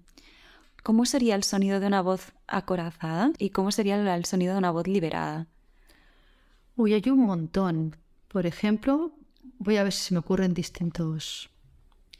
[0.83, 4.71] ¿Cómo sería el sonido de una voz acorazada y cómo sería el sonido de una
[4.71, 5.47] voz liberada?
[6.75, 7.95] Uy, hay un montón.
[8.31, 9.11] Por ejemplo,
[9.59, 11.49] voy a ver si se me ocurren distintos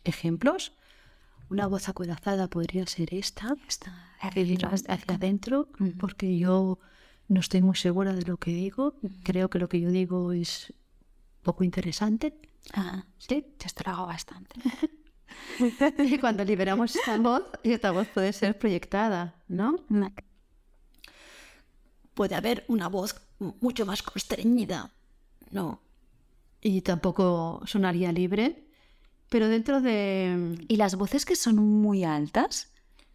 [0.03, 0.73] ejemplos.
[1.49, 5.69] Una voz acorazada podría ser esta, esta hacia adentro,
[5.99, 6.79] porque yo
[7.29, 8.95] no estoy muy segura de lo que digo.
[9.23, 10.73] Creo que lo que yo digo es
[11.43, 12.37] poco interesante.
[12.73, 14.55] Ah, sí, esto lo hago bastante.
[15.97, 19.77] y cuando liberamos esta voz, esta voz puede ser proyectada, ¿no?
[22.13, 24.91] Puede haber una voz mucho más constreñida,
[25.51, 25.79] ¿no?
[26.61, 28.67] Y tampoco sonaría libre,
[29.29, 30.57] pero dentro de...
[30.67, 32.71] ¿Y las voces que son muy altas?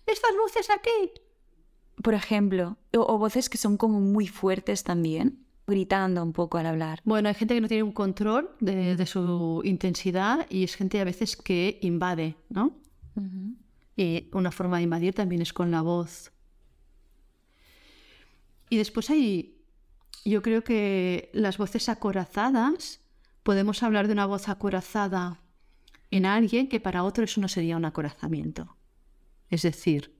[0.06, 1.12] Estas voces aquí.
[2.02, 7.00] Por ejemplo, o voces que son como muy fuertes también gritando un poco al hablar.
[7.04, 11.04] Bueno, hay gente que no tiene un control de, su intensidad y es gente a
[11.04, 12.76] veces que invade, ¿no?
[13.96, 16.30] Y una forma de invadir también es con la voz.
[18.68, 19.58] Y después hay,
[20.24, 23.00] yo creo que las voces acorazadas,
[23.46, 25.40] podemos hablar de una voz acorazada
[26.10, 28.76] en alguien que para otro eso no sería un acorazamiento.
[29.50, 30.12] Es decir,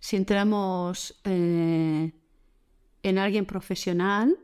[0.00, 2.12] si entramos eh,
[3.02, 4.36] en alguien profesional,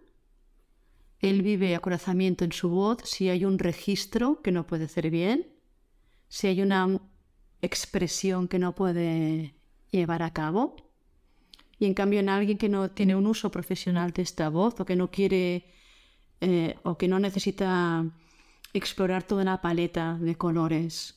[1.18, 5.46] él vive acorazamiento en su voz si hay un registro que no puede hacer bien,
[6.28, 6.98] si hay una
[7.60, 9.54] expresión que no puede
[9.90, 10.76] llevar a cabo.
[11.78, 14.86] Y en cambio en alguien que no tiene un uso profesional de esta voz o
[14.86, 15.78] que no quiere
[16.40, 18.04] eh, o que no necesita
[18.72, 21.16] explorar toda una paleta de colores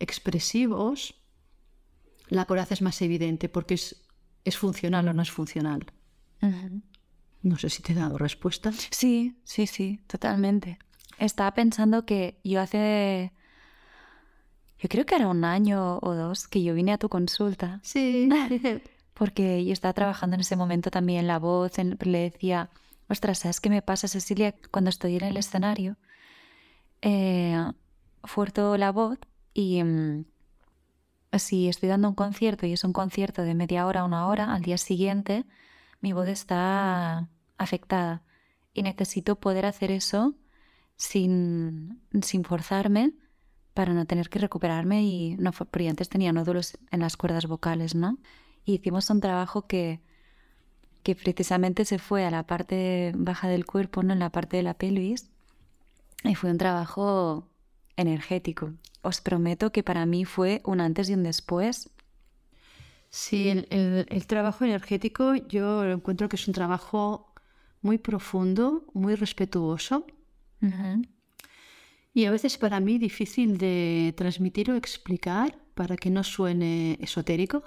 [0.00, 1.14] expresivos,
[2.28, 4.04] la coraza es más evidente porque es,
[4.44, 5.86] es funcional o no es funcional.
[7.42, 8.72] No sé si te he dado respuesta.
[8.90, 10.78] Sí, sí, sí, totalmente.
[11.18, 13.32] Estaba pensando que yo hace,
[14.78, 17.80] yo creo que era un año o dos que yo vine a tu consulta.
[17.82, 18.28] Sí.
[19.14, 22.70] Porque yo estaba trabajando en ese momento también la voz, le decía,
[23.08, 24.54] ostras, ¿sabes qué me pasa, Cecilia?
[24.70, 25.96] Cuando estoy en el escenario,
[27.02, 27.56] eh,
[28.24, 29.18] fuerto la voz
[29.54, 30.24] y mm,
[31.38, 34.62] si estoy dando un concierto y es un concierto de media hora, una hora, al
[34.62, 35.44] día siguiente
[36.00, 38.22] mi voz está afectada
[38.74, 40.34] y necesito poder hacer eso
[40.96, 43.12] sin, sin forzarme
[43.74, 47.94] para no tener que recuperarme y no porque antes tenía nódulos en las cuerdas vocales,
[47.94, 48.18] ¿no?
[48.64, 50.00] Y hicimos un trabajo que,
[51.08, 54.62] que precisamente se fue a la parte baja del cuerpo, no en la parte de
[54.62, 55.30] la pelvis,
[56.22, 57.48] y fue un trabajo
[57.96, 58.74] energético.
[59.00, 61.88] Os prometo que para mí fue un antes y un después
[63.08, 67.32] Sí, el, trabajo energético yo encuentro que es un trabajo
[67.80, 70.04] muy profundo, muy respetuoso.
[72.12, 77.62] Y a veces para mí difícil de transmitir o explicar para que no suene esotérico.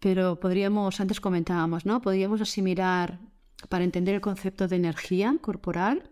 [0.00, 2.00] Pero podríamos, antes comentábamos, ¿no?
[2.02, 3.18] Podríamos asimilar,
[3.68, 6.10] para entender el concepto de energía corporal,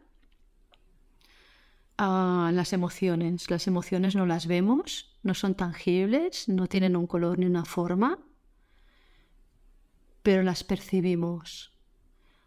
[1.97, 3.51] a las emociones.
[3.51, 8.19] Las emociones no las vemos, no son tangibles, no tienen un color ni una forma,
[10.23, 11.73] pero las percibimos.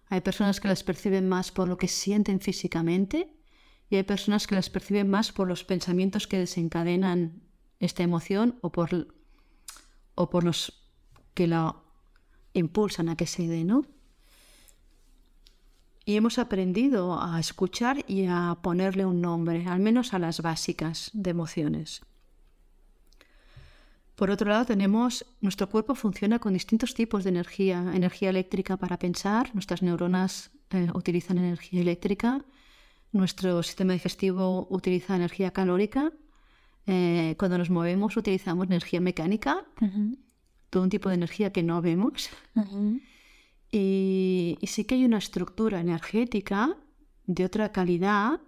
[0.09, 3.33] Hay personas que las perciben más por lo que sienten físicamente
[3.89, 7.43] y hay personas que las perciben más por los pensamientos que desencadenan
[7.79, 9.13] esta emoción o por,
[10.15, 10.76] o por los
[11.37, 11.63] que la
[12.53, 13.85] impulsan a que se dé, ¿no?
[16.07, 21.11] y hemos aprendido a escuchar y a ponerle un nombre, al menos a las básicas
[21.13, 22.01] de emociones.
[24.15, 28.97] Por otro lado, tenemos nuestro cuerpo funciona con distintos tipos de energía, energía eléctrica para
[28.97, 32.45] pensar, nuestras neuronas eh, utilizan energía eléctrica,
[33.11, 36.13] nuestro sistema digestivo utiliza energía calórica,
[36.85, 39.65] eh, cuando nos movemos utilizamos energía mecánica,
[40.69, 42.29] todo un tipo de energía que no vemos.
[43.71, 46.77] Y, sí que hay una estructura energética
[47.25, 48.41] de otra calidad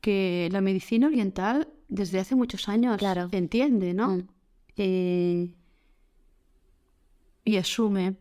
[0.00, 3.00] que la medicina oriental desde hace muchos años
[3.32, 4.08] entiende, ¿no?
[4.08, 4.28] Mm.
[4.76, 5.54] Eh,
[7.44, 8.16] y asume.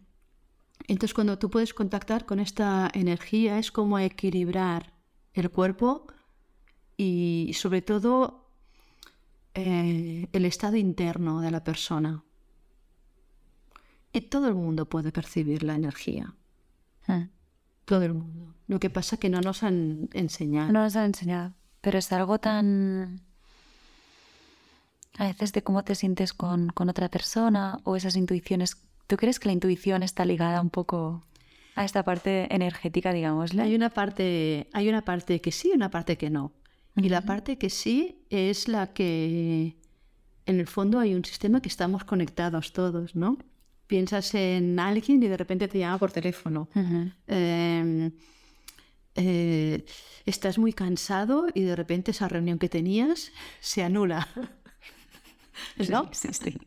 [0.87, 4.93] Entonces, cuando tú puedes contactar con esta energía, es como equilibrar
[5.33, 6.07] el cuerpo
[6.95, 8.49] y, sobre todo,
[9.53, 12.23] eh, el estado interno de la persona.
[14.17, 16.33] Y todo el mundo puede percibir la energía.
[17.07, 17.27] Ah.
[17.85, 18.55] Todo el mundo.
[18.67, 20.71] Lo que pasa es que no nos han enseñado.
[20.71, 21.53] No nos han enseñado.
[21.81, 23.21] Pero es algo tan...
[25.19, 28.77] A veces de cómo te sientes con, otra persona o esas intuiciones.
[29.05, 31.23] ¿Tú crees que la intuición está ligada un poco
[31.75, 33.61] a esta parte energética, digámosle.
[33.61, 36.53] Hay una parte, hay una parte que sí y una parte que no.
[36.95, 39.77] Y la parte que sí es la que,
[40.47, 43.37] en el fondo, hay un sistema que estamos conectados todos, ¿no?
[43.87, 46.67] Piensas en alguien y de repente te llama por teléfono.
[47.25, 48.11] Em,
[49.15, 49.85] eh,
[50.25, 54.27] estás muy cansado y de repente esa reunión que tenías se anula.
[55.89, 56.09] ¿No?
[56.11, 56.57] Sí, sí.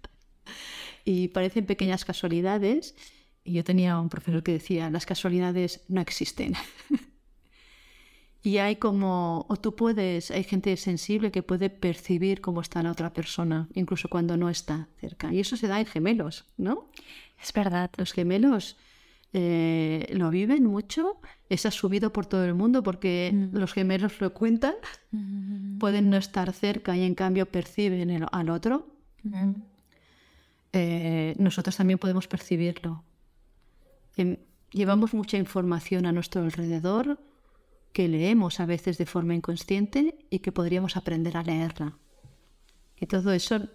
[1.05, 2.95] Y parecen pequeñas casualidades.
[3.45, 6.55] Y yo tenía un profesor que decía, las casualidades no existen.
[8.43, 12.91] y hay como, o tú puedes, hay gente sensible que puede percibir cómo está la
[12.93, 15.33] otra persona, incluso cuando no está cerca.
[15.33, 16.89] Y eso se da en gemelos, ¿no?
[17.43, 17.91] Es verdad.
[17.97, 18.77] Los gemelos
[19.33, 23.57] eh, lo viven mucho, es asumido por todo el mundo porque Mm.
[23.57, 24.75] los gemelos lo cuentan,
[25.79, 28.89] pueden no estar cerca y en cambio perciben el- al otro.
[30.73, 33.03] Eh, nosotros también podemos percibirlo.
[34.17, 34.37] Em,
[34.73, 37.19] llevamos mucha información a nuestro alrededor
[37.93, 41.99] que leemos a veces de forma inconsciente y que podríamos aprender a leerla.
[42.99, 43.69] Y todo eso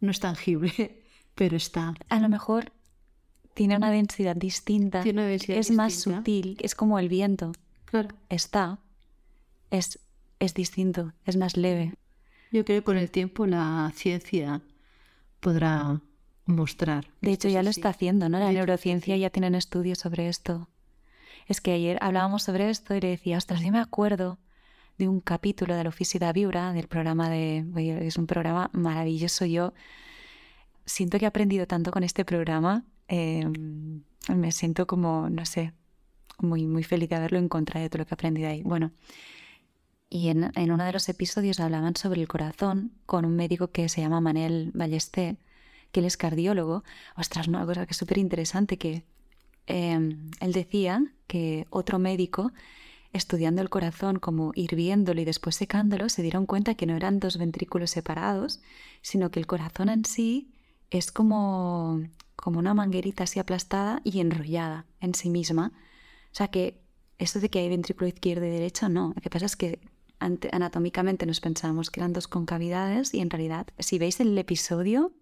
[0.00, 1.02] no es tangible,
[1.34, 1.94] pero está.
[2.08, 2.72] A lo mejor
[3.54, 5.02] tiene una densidad distinta.
[5.02, 7.52] Tiene una densidad es más sutil, es como el viento.
[7.86, 8.08] Claro.
[8.28, 8.78] Está,
[9.70, 9.98] es,
[10.38, 11.94] es distinto, es más leve.
[12.52, 14.62] Yo creo que con el tiempo la ciencia
[15.40, 16.00] podrá
[16.44, 17.08] mostrar.
[17.20, 18.38] De hecho, ya lo está haciendo, ¿no?
[18.38, 20.68] La neurociencia ya tienen estudios sobre esto.
[21.46, 24.38] Es que ayer hablábamos sobre esto y le decía, ostras, yo me acuerdo
[24.98, 27.64] de un capítulo de la Oficina Viura, del programa de...
[28.06, 29.44] Es un programa maravilloso.
[29.44, 29.72] Yo
[30.84, 32.84] siento que he aprendido tanto con este programa.
[33.08, 33.46] eh,
[34.34, 35.72] me siento como, no sé,
[36.38, 38.62] muy, muy feliz de haberlo encontrado de todo lo que he aprendido ahí.
[38.62, 38.92] Bueno,
[40.10, 43.88] y en, en uno de los episodios hablaban sobre el corazón con un médico que
[43.88, 45.36] se llama Manel Ballesté,
[45.92, 46.84] que él es cardiólogo.
[47.16, 49.04] Ostras, una cosa que es súper interesante, que
[49.66, 52.52] eh, él decía que otro médico,
[53.12, 57.38] estudiando el corazón, como hirviéndolo y después secándolo, se dieron cuenta que no eran dos
[57.38, 58.60] ventrículos separados,
[59.02, 60.50] sino que el corazón en sí
[60.90, 62.02] es como,
[62.36, 65.72] como una manguerita así aplastada y enrollada en sí misma.
[66.32, 66.80] O sea que
[67.18, 69.12] esto de que hay ventrículo izquierdo y derecho, no.
[69.14, 69.80] Lo que pasa es que
[70.18, 75.12] anatómicamente nos pensábamos que eran dos concavidades y en realidad, si veis el episodio,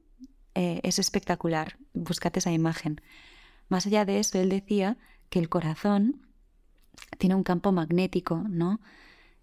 [0.54, 1.76] eh, es espectacular.
[1.94, 3.00] Buscad esa imagen.
[3.68, 4.96] Más allá de eso, él decía
[5.30, 6.26] que el corazón
[7.18, 8.80] tiene un campo magnético, ¿no?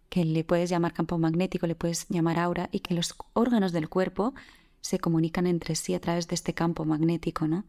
[0.09, 3.89] Que le puedes llamar campo magnético, le puedes llamar aura, y que los órganos del
[3.89, 4.33] cuerpo
[4.81, 7.65] se comunican entre sí a través de este campo magnético, ¿no?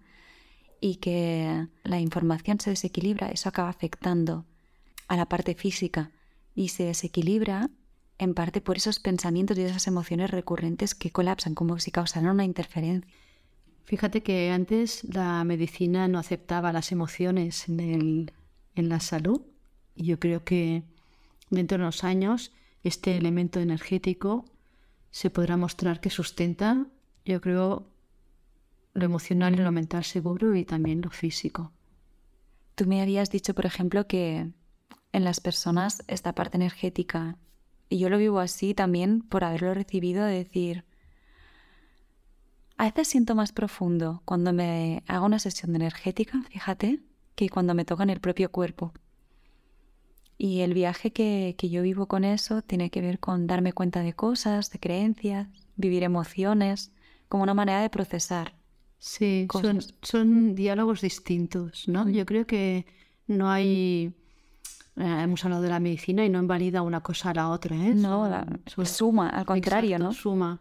[0.81, 4.45] Y que la información se desequilibra, eso acaba afectando
[5.09, 6.11] a la parte física
[6.55, 7.71] y se desequilibra
[8.19, 12.45] en parte por esos pensamientos y esas emociones recurrentes que colapsan, como si causaran una
[12.45, 13.11] interferencia.
[13.85, 18.33] Fíjate que antes la medicina no aceptaba las emociones en, el-
[18.75, 19.43] en la salud
[19.95, 20.83] y yo creo que
[21.51, 22.53] dentro de unos años
[22.85, 24.45] este elemento energético
[25.11, 26.87] se podrá mostrar que sustenta,
[27.25, 27.87] yo creo,
[28.95, 31.73] lo emocional y lo mental seguro y también lo físico.
[32.75, 34.49] Tú me habías dicho, por ejemplo, que
[35.13, 37.37] en las personas esta parte energética,
[37.91, 40.85] y yo lo vivo así también por haberlo recibido, de decir,
[42.83, 46.99] a veces siento más profundo cuando me hago una sesión de energética, fíjate,
[47.37, 48.93] que cuando me toca en el propio cuerpo.
[50.37, 54.01] Y el viaje que, que yo vivo con eso tiene que ver con darme cuenta
[54.01, 56.91] de cosas, de creencias, vivir emociones,
[57.29, 58.57] como una manera de procesar.
[58.99, 59.47] Sí,
[60.03, 62.09] son, diálogos distintos, ¿no?
[62.09, 62.87] Yo creo que
[63.29, 64.13] no hay...
[64.97, 67.95] eh, hemos hablado de la medicina y no invalida una cosa a la otra, ¿eh?
[67.95, 68.45] No, la-
[68.85, 70.13] suma, al contrario, Exacto, ¿no?
[70.13, 70.61] Suma.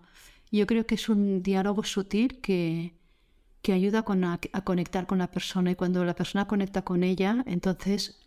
[0.51, 2.93] Yo creo que es un diálogo sutil que,
[3.61, 7.03] que ayuda con a, a conectar con la persona y cuando la persona conecta con
[7.03, 8.19] ella, entonces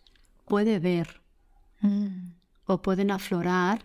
[0.46, 1.24] puede ver
[1.84, 2.32] Mm.
[2.66, 3.84] o pueden aflorar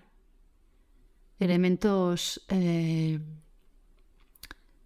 [1.38, 3.20] elementos eh,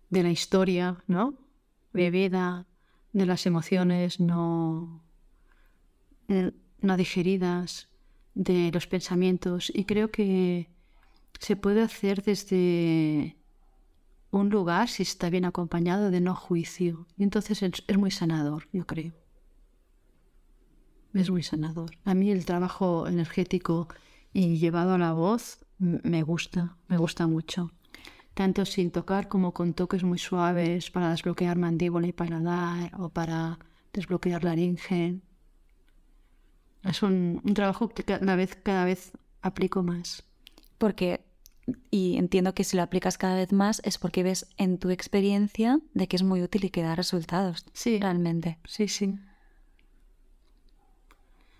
[0.09, 1.35] de la historia, ¿no?
[1.93, 2.65] Vivida,
[3.11, 5.03] de las emociones no,
[6.27, 6.51] eh,
[6.81, 7.87] no digeridas,
[8.33, 9.71] de los pensamientos.
[9.73, 10.69] Y creo que
[11.39, 13.37] se puede hacer desde
[14.33, 17.05] un lugar, si está bien acompañado, de no juicio.
[17.17, 19.13] Y entonces es, es muy sanador, yo creo.
[21.13, 21.91] Es muy sanador.
[22.03, 23.87] A mí el trabajo energético
[24.33, 27.71] y llevado a la voz me gusta, me gusta mucho.
[28.33, 33.59] Tanto sin tocar como con toques muy suaves para desbloquear mandíbula y paladar o para
[33.93, 35.19] desbloquear laringe.
[36.83, 39.11] Es un, un trabajo que cada vez, cada vez
[39.43, 40.23] aplico más.
[40.79, 41.23] Porque,
[41.91, 45.79] y entiendo que si lo aplicas cada vez más es porque ves en tu experiencia
[45.93, 47.65] de que es muy útil y que da resultados.
[47.73, 47.99] Sí.
[47.99, 48.59] Realmente.
[48.65, 49.15] Sí, sí.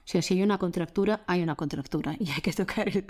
[0.06, 3.06] sea, si hay una contractura, hay una contractura y hay que tocar el,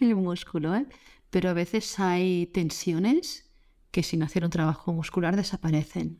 [0.00, 0.74] el músculo.
[0.74, 0.86] ¿eh?
[1.30, 3.48] Pero a veces hay tensiones
[3.90, 6.18] que sin hacer un trabajo muscular desaparecen.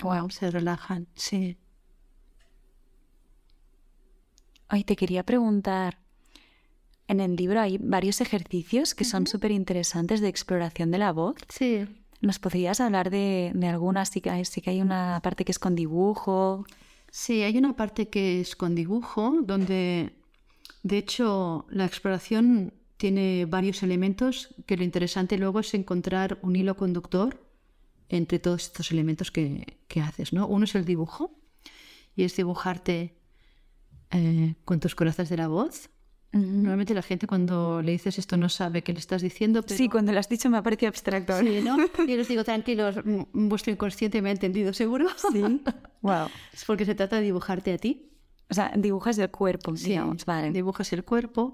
[0.00, 0.30] Wow.
[0.30, 1.58] Se relajan, sí.
[4.68, 5.98] Ay, te quería preguntar.
[7.08, 11.36] En el libro hay varios ejercicios que son súper interesantes de exploración de la voz.
[11.48, 11.86] Sí.
[12.20, 14.08] ¿Nos podrías hablar de, de algunas?
[14.08, 16.64] Sí que, sí que hay una parte que es con dibujo.
[17.10, 20.14] Sí, hay una parte que es con dibujo, donde
[20.82, 26.76] de hecho la exploración tiene varios elementos que lo interesante luego es encontrar un hilo
[26.76, 27.42] conductor
[28.08, 30.32] entre todos estos elementos que, que haces.
[30.32, 30.46] ¿no?
[30.46, 31.36] Uno es el dibujo,
[32.16, 33.14] y es dibujarte
[34.10, 35.90] eh, con tus corazas de la voz.
[36.36, 39.62] Normalmente la gente cuando le dices esto no sabe qué le estás diciendo.
[39.62, 39.76] Pero...
[39.76, 41.38] Sí, cuando lo has dicho me ha parecido abstracto.
[41.38, 41.76] Sí, ¿no?
[42.06, 45.08] Y les digo, tranquilos, mm, vuestro inconsciente me ha entendido, ¿seguro?
[45.32, 45.62] Sí.
[46.02, 46.28] Wow.
[46.52, 48.10] Es porque se trata de dibujarte a ti.
[48.48, 50.24] O sea, dibujas el cuerpo, Sí, digamos.
[50.24, 50.52] Vale.
[50.52, 51.50] Dibujas el cuerpo.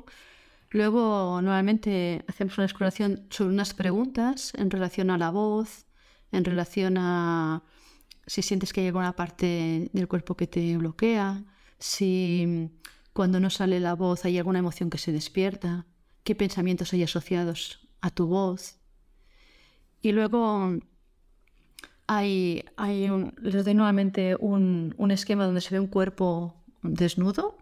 [0.70, 5.86] Luego, normalmente hacemos una exploración sobre unas preguntas en relación a la voz,
[6.32, 7.62] en relación a
[8.26, 11.44] si sientes que hay alguna parte del cuerpo que te bloquea,
[11.78, 12.70] si
[13.12, 15.86] cuando no sale la voz hay alguna emoción que se despierta,
[16.24, 18.78] qué pensamientos hay asociados a tu voz.
[20.00, 20.78] Y luego
[22.06, 27.56] hay, hay un, les doy nuevamente un, un esquema donde se ve un cuerpo desnudo,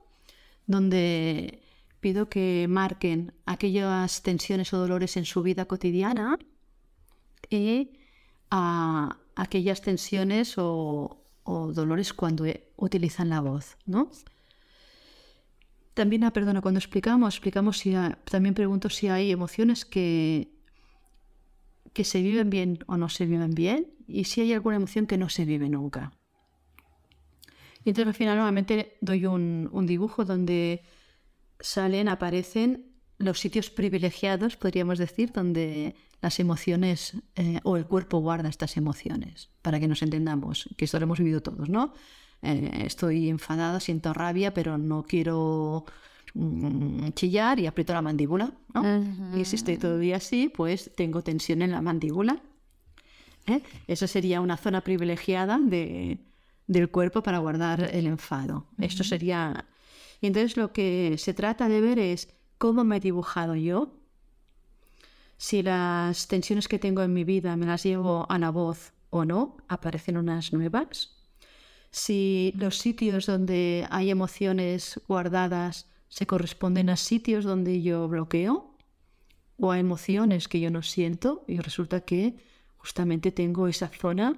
[0.67, 1.63] donde
[2.01, 6.39] pido que marquen aquellas tensiones o dolores en su vida cotidiana
[7.51, 7.91] y
[8.51, 12.45] a aquellas tensiones o, o dolores cuando
[12.77, 14.11] utilizan la voz, ¿no?
[15.95, 20.53] También, ah, perdona, cuando explicamos, explicamos si ha- también pregunto si hay emociones que,
[21.93, 25.19] que se viven bien o no se viven bien y si hay alguna emoción que
[25.19, 26.13] no se vive nunca.
[27.85, 30.83] Y entonces al final nuevamente doy un, dibujo donde
[31.61, 32.87] salen, aparecen
[33.19, 39.51] los sitios privilegiados, podríamos decir, donde las emociones eh, o el cuerpo guarda estas emociones,
[39.63, 41.93] para que nos entendamos, que esto lo hemos vivido todos, ¿no?
[42.43, 45.85] Eh, estoy enfadada, siento rabia, pero no quiero
[46.35, 48.83] mm, chillar y aprieto la mandíbula, ¿no?
[49.39, 52.41] Y si estoy todo el día así, pues tengo tensión en la mandíbula.
[53.47, 53.63] ¿eh?
[53.87, 56.19] Eso sería una zona privilegiada de-
[56.67, 58.67] del cuerpo para guardar el enfado.
[58.79, 59.67] Esto sería...
[60.21, 62.29] Y entonces lo que se trata de ver es
[62.59, 63.95] cómo me he dibujado yo,
[65.37, 69.25] si las tensiones que tengo en mi vida me las llevo a la voz o
[69.25, 71.17] no, aparecen unas nuevas,
[71.91, 78.75] si los sitios donde hay emociones guardadas se corresponden a sitios donde yo bloqueo
[79.59, 82.37] o a emociones que yo no siento y resulta que
[82.77, 84.37] justamente tengo esa zona,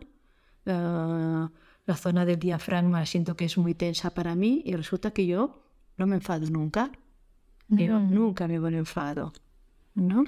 [0.65, 5.63] la zona del diafragma, siento que es muy tensa para mí y resulta que yo
[5.97, 6.91] no me enfado nunca.
[7.69, 9.33] Yo nunca me voy enfado,
[9.95, 10.25] ¿no?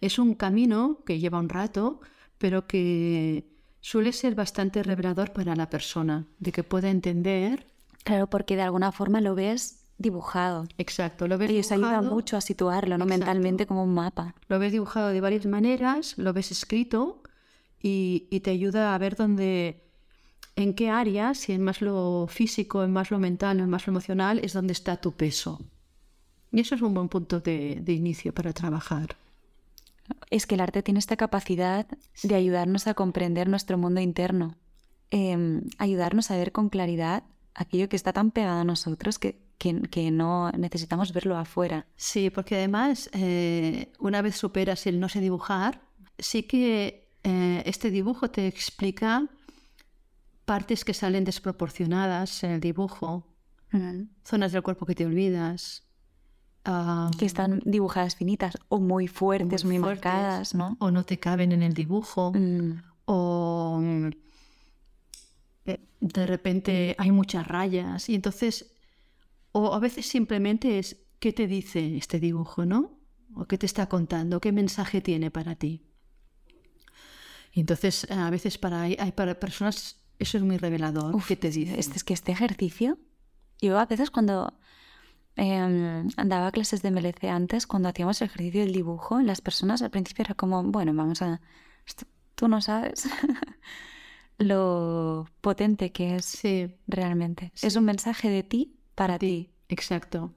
[0.00, 2.00] Es un camino que lleva un rato,
[2.38, 3.44] pero que
[3.80, 7.66] suele ser bastante revelador para la persona, de que pueda entender.
[8.04, 10.66] Claro, porque de alguna forma lo ves dibujado.
[10.78, 13.04] Exacto, lo ves Y eso ayuda dibujado, mucho a situarlo, ¿no?
[13.04, 13.26] Exacto.
[13.26, 14.34] Mentalmente como un mapa.
[14.48, 17.22] Lo ves dibujado de varias maneras, lo ves escrito
[17.82, 19.84] y, y te ayuda a ver dónde,
[20.56, 23.92] en qué áreas, si en más lo físico, en más lo mental, en más lo
[23.92, 25.60] emocional, es donde está tu peso.
[26.50, 29.16] Y eso es un buen punto de, de inicio para trabajar.
[30.30, 31.86] Es que el arte tiene esta capacidad
[32.22, 34.56] de ayudarnos a comprender nuestro mundo interno,
[35.10, 39.82] em, ayudarnos a ver con claridad aquello que está tan pegado a nosotros que, que-
[39.90, 41.86] que no necesitamos verlo afuera.
[41.96, 45.82] Sí, porque además, eh, una vez superas el no sé dibujar,
[46.18, 49.28] sí que eh, este dibujo te explica
[50.44, 53.26] partes que salen desproporcionadas en el dibujo,
[54.24, 55.84] zonas del cuerpo que te olvidas.
[56.64, 60.76] Ah, Que están dibujadas finitas o muy fuertes, muy, fuertes, marcadas, ¿no?
[60.80, 62.32] O no te caben en el dibujo.
[62.34, 63.80] Mm, O
[65.66, 68.08] eh, de repente hay muchas rayas.
[68.08, 68.72] Y entonces,
[69.52, 72.98] o a veces simplemente es qué te dice este dibujo, ¿no?
[73.34, 75.86] O qué te está contando, qué mensaje tiene para ti.
[77.52, 81.16] Y entonces, a veces para, hay, para personas eso es muy revelador.
[81.16, 81.78] Uf, ¿Qué te dice?
[81.78, 82.98] Este, es que este ejercicio,
[83.60, 84.52] yo a veces cuando
[85.36, 89.90] em, daba clases de MLC antes, cuando hacíamos el ejercicio del dibujo, las personas al
[89.90, 91.40] principio era como, bueno, vamos a...
[92.34, 93.08] tú no sabes
[94.38, 97.52] lo potente que es Sí, realmente.
[97.62, 99.50] Es un mensaje de ti para ti.
[99.68, 100.34] exacto.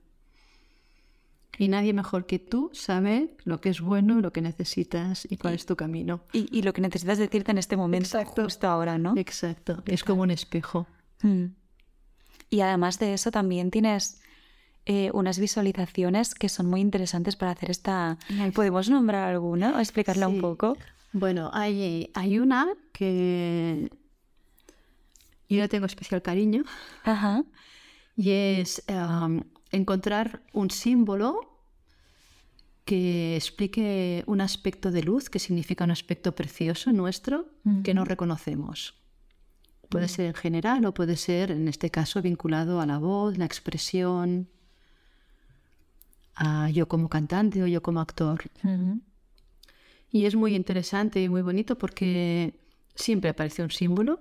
[1.60, 5.54] Y nadie mejor que tú sabe lo que es bueno, lo que necesitas y cuál
[5.54, 6.24] es tu camino.
[6.34, 8.44] Y, y lo que necesitas decirte en este momento, Exacto.
[8.46, 9.14] justo ahora, ¿no?
[9.18, 9.84] Exacto.
[9.86, 10.88] Es como un espejo.
[11.22, 11.46] Mm.
[12.50, 14.20] Y además de eso también tienes
[14.86, 18.18] eh, unas visualizaciones que son muy interesantes para hacer esta...
[18.54, 20.78] ¿Podemos nombrar alguna o explicarla un poco?
[21.14, 23.90] Bueno, hay, hay una que
[25.48, 26.64] yo le tengo especial cariño
[27.04, 27.44] Ajá.
[28.16, 28.84] y es
[29.72, 31.54] encontrar un símbolo
[32.86, 37.48] que explique un aspecto de luz, que significa un aspecto precioso nuestro,
[37.84, 38.96] que no reconocemos.
[39.90, 43.46] Puede ser en general o puede ser, en este caso, vinculado a la voz, la
[43.46, 44.50] expresión,
[46.36, 48.44] a yo como cantante o yo como actor.
[50.12, 52.60] Y es muy interesante y muy bonito porque
[52.96, 54.20] siempre aparece un símbolo.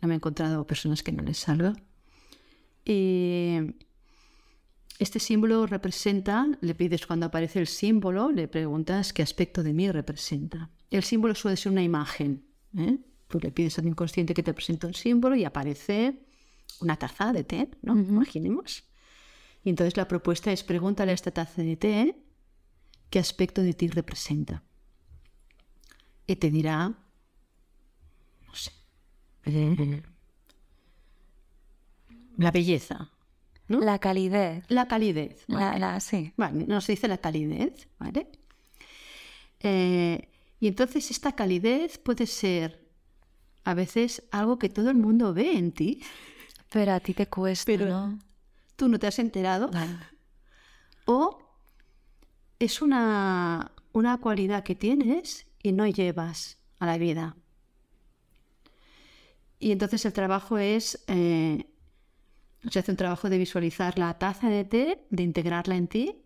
[0.00, 1.74] No me he encontrado personas que no les salga.
[2.84, 3.58] Y
[4.98, 9.90] este símbolo representa, le pides cuando aparece el símbolo, le preguntas qué aspecto de mí
[9.90, 10.70] representa.
[10.90, 12.44] El símbolo suele ser una imagen.
[12.76, 12.98] ¿eh?
[13.28, 16.20] Tú le pides al inconsciente que te presente un símbolo y aparece
[16.80, 17.98] una taza de té, ¿no?
[17.98, 18.84] Imaginemos.
[19.64, 22.16] Y entonces la propuesta es pregúntale a esta taza de té
[23.10, 24.62] qué aspecto de ti representa
[26.26, 28.72] y te dirá, no sé,
[29.44, 30.02] eh,
[32.36, 33.10] la belleza,
[33.68, 33.80] ¿no?
[33.80, 34.64] La calidez.
[34.68, 35.44] La calidez.
[35.48, 36.32] La, la- sí.
[36.36, 38.28] Vale, nos dice la calidez, ¿vale?
[39.60, 42.88] Eh, y entonces esta calidez puede ser
[43.64, 46.00] a veces algo que todo el mundo ve en ti,
[46.70, 48.18] Pero a ti te cuesta, Pero- ¿no?
[48.82, 49.70] Tú no te has enterado,
[51.04, 51.38] o
[52.58, 57.36] es una, una cualidad que tienes y no llevas a la vida.
[59.60, 61.64] Y entonces el trabajo es, eh,
[62.68, 66.16] se hace un trabajo de visualizar la taza de té, de integrarla en ti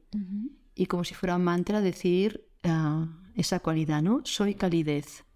[0.74, 4.22] y como si fuera un mantra decir ah, esa cualidad, ¿no?
[4.24, 5.26] Soy calidez.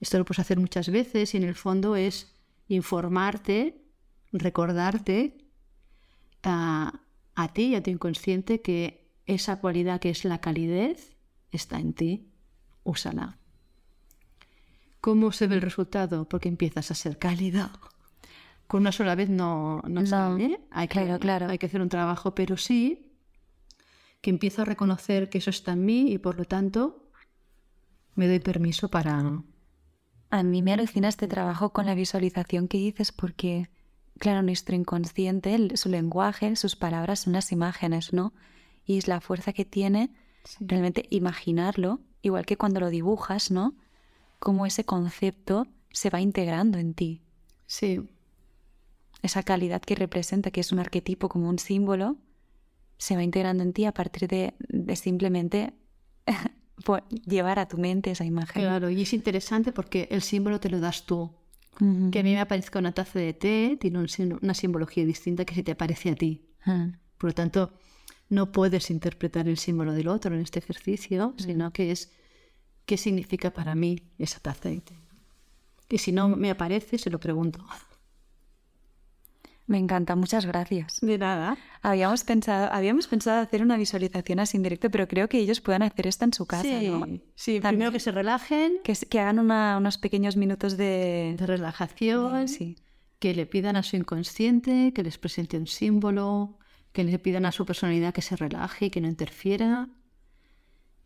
[0.00, 2.34] Esto lo puedes hacer muchas veces y en el fondo es
[2.66, 3.84] informarte,
[4.32, 5.46] recordarte
[6.42, 7.00] a,
[7.34, 11.16] a ti y a tu inconsciente que esa cualidad que es la calidez
[11.52, 12.26] está en ti.
[12.82, 13.38] Úsala.
[15.00, 16.28] ¿Cómo se ve el resultado?
[16.28, 17.70] Porque empiezas a ser cálido.
[18.66, 20.60] Con una sola vez no, no, No, sale.
[20.70, 21.48] Hay que, claro, claro.
[21.48, 23.10] hay que hacer un trabajo, pero sí
[24.20, 27.10] que empiezo a reconocer que eso está en mí y por lo tanto
[28.14, 29.42] me doy permiso para,
[30.30, 33.70] A mí me alucina este trabajo con la visualización que dices porque,
[34.20, 38.32] claro, nuestro inconsciente, el- su lenguaje, sus palabras son las imágenes, ¿no?
[38.86, 40.10] Y es la fuerza que tiene
[40.60, 43.74] realmente imaginarlo, igual que cuando lo dibujas, ¿no?
[44.38, 47.20] Cómo ese concepto se va integrando en ti.
[47.66, 48.08] Sí,
[49.22, 52.16] Esa calidad que representa, que es un arquetipo como un símbolo,
[52.98, 55.74] se va integrando en ti a partir de, de simplemente
[57.26, 58.62] llevar a tu mente esa imagen.
[58.62, 58.88] claro.
[58.90, 61.30] Y es interesante porque el símbolo te lo das tú.
[62.10, 65.54] Que a mí me aparezca una taza de té, tiene un una simbología distinta que
[65.54, 66.44] se te aparece a ti.
[66.66, 66.92] Ujú.
[67.16, 67.72] Por lo tanto,
[68.28, 72.12] no puedes interpretar el símbolo del otro en este ejercicio, sino que es
[72.86, 74.94] qué significa para mí esa taza de té.
[75.88, 77.64] Y si no me aparece, se lo pregunto.
[79.70, 80.98] Me encanta, muchas gracias.
[81.00, 81.56] De nada.
[81.80, 85.82] Habíamos pensado, habíamos pensado hacer una visualización así en directo, pero creo que ellos puedan
[85.82, 87.06] hacer esta en su casa, Sí, ¿no?
[87.36, 87.62] sí También.
[87.62, 91.36] primero que se relajen, Que, que hagan una- unos pequeños minutos de...
[91.38, 92.78] de relajación, Sí.
[93.20, 96.58] que le pidan a su inconsciente que les presente un símbolo,
[96.92, 99.88] que le pidan a su personalidad que se relaje y que no interfiera,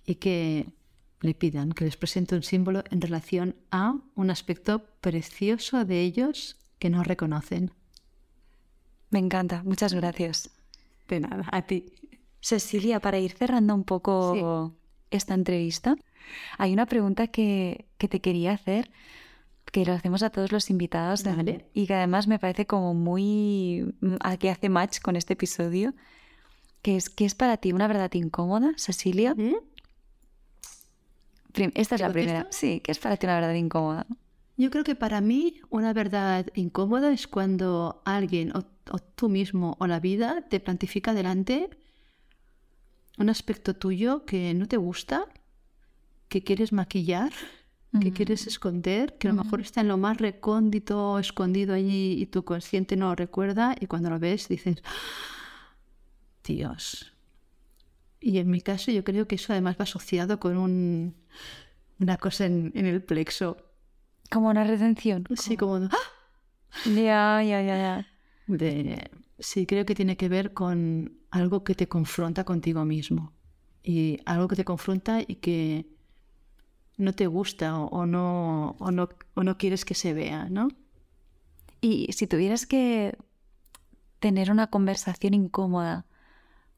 [0.07, 0.73] y que
[1.21, 6.57] le pidan que les presente un símbolo en relación a un aspecto precioso de ellos
[6.79, 7.73] que no reconocen.
[9.15, 10.51] Me encanta, muchas gracias.
[11.07, 11.93] De nada, a ti.
[12.41, 14.75] Cecilia, para ir cerrando un poco
[15.13, 15.95] esta entrevista,
[16.59, 18.91] hay una pregunta que, que te quería hacer,
[19.71, 21.65] que lo hacemos a todos los invitados Vale.
[21.73, 23.95] y que además me parece como muy...
[24.01, 25.95] mm, a que hace match con este episodio,
[26.83, 29.37] que es, ¿qué es para ti una verdad incómoda, Cecilia?
[29.37, 29.55] ¿Mm?
[31.55, 32.49] Esta es ¿Te la primera.
[32.51, 34.09] Sí, ¿qué es para ti una verdad incómoda?
[34.57, 39.77] Yo creo que para mí una verdad incómoda es cuando alguien o, o tú mismo
[39.81, 41.71] o la vida te plantifica delante
[43.19, 45.27] un aspecto tuyo que no te gusta,
[46.29, 47.33] que quieres maquillar,
[48.01, 52.27] que quieres esconder, que a lo mejor está en lo más recóndito, escondido allí y
[52.27, 54.91] tu consciente no lo recuerda y cuando lo ves dices, "Ah,
[56.45, 57.13] Dios.
[58.21, 61.15] Y en mi caso yo creo que eso además va asociado con un-
[62.01, 63.57] una cosa en- en el plexo
[64.31, 65.25] Como una retención.
[65.37, 65.91] Sí, como ¡ah!
[66.87, 68.07] Ya, ya, ya, ya.
[68.47, 73.33] De- sí, creo que tiene que ver con algo que te confronta contigo mismo.
[73.83, 75.87] Y algo que te confronta y que
[76.97, 80.69] no te gusta o, no, o, no, o no quieres que se vea, ¿no?
[81.81, 83.17] Y si tuvieras que
[84.21, 86.07] tener una conversación incómoda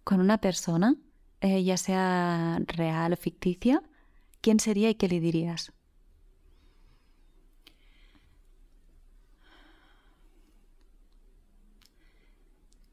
[0.05, 0.97] con una persona,
[1.41, 3.83] eh, ya sea real o ficticia,
[4.41, 5.73] ¿quién sería y qué le dirías?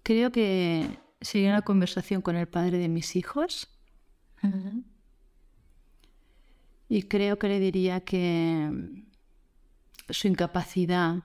[0.03, 3.69] Creo que sería una conversación con el padre de mis hijos.
[6.89, 9.03] Y creo que le diría que
[10.09, 11.23] su incapacidad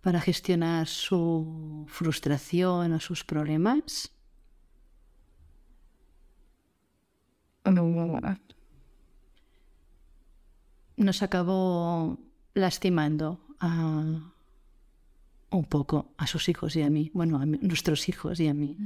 [0.00, 4.10] para gestionar su frustración o sus problemas.
[10.96, 12.18] Nos acabó
[12.54, 14.32] lastimando a,
[15.50, 18.76] un poco a sus hijos y a mí, bueno, a nuestros hijos y a mí.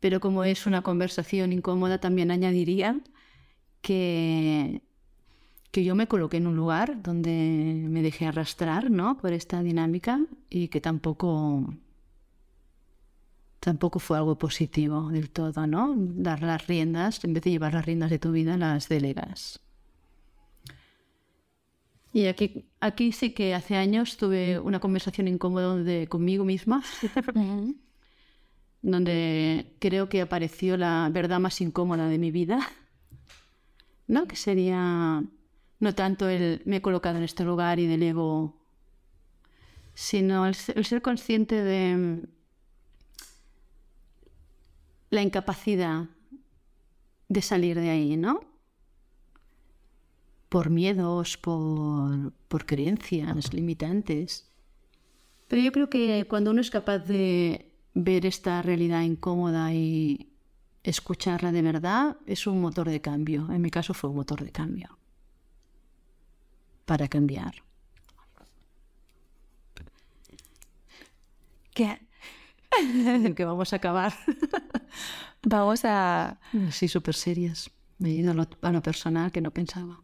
[0.00, 3.00] Pero como es una conversación incómoda, también añadiría
[3.80, 4.82] que
[5.70, 9.18] que yo me coloqué en un lugar donde me dejé arrastrar ¿no?
[9.18, 11.74] por esta dinámica y que tampoco
[13.60, 15.94] tampoco fue algo positivo del todo, ¿no?
[15.96, 19.60] Dar las riendas, en vez de llevar las riendas de tu vida, las delegas.
[22.18, 26.82] Y aquí, aquí sí que hace años tuve una conversación incómoda de, conmigo misma,
[28.82, 32.68] donde creo que apareció la verdad más incómoda de mi vida,
[34.08, 34.26] ¿no?
[34.26, 35.22] Que sería
[35.78, 38.56] no tanto el me he colocado en este lugar y del ego,
[39.94, 42.22] sino el, ser consciente de mm,
[45.10, 46.06] la incapacidad
[47.28, 48.40] de salir de ahí, ¿no?
[50.48, 54.50] Por miedos, por, por creencias limitantes.
[55.48, 60.32] Pero yo creo que cuando uno es capaz de ver esta realidad incómoda y
[60.82, 63.48] escucharla de verdad, es un motor de cambio.
[63.52, 64.98] En mi caso fue un motor de cambio
[66.84, 67.54] para cambiar.
[71.74, 72.00] ¿Qué?
[73.36, 74.12] que vamos a acabar.
[75.42, 76.40] vamos a...
[76.70, 77.70] Sí, súper serias.
[77.98, 80.00] Me he ido a lo, personal que no pensaba.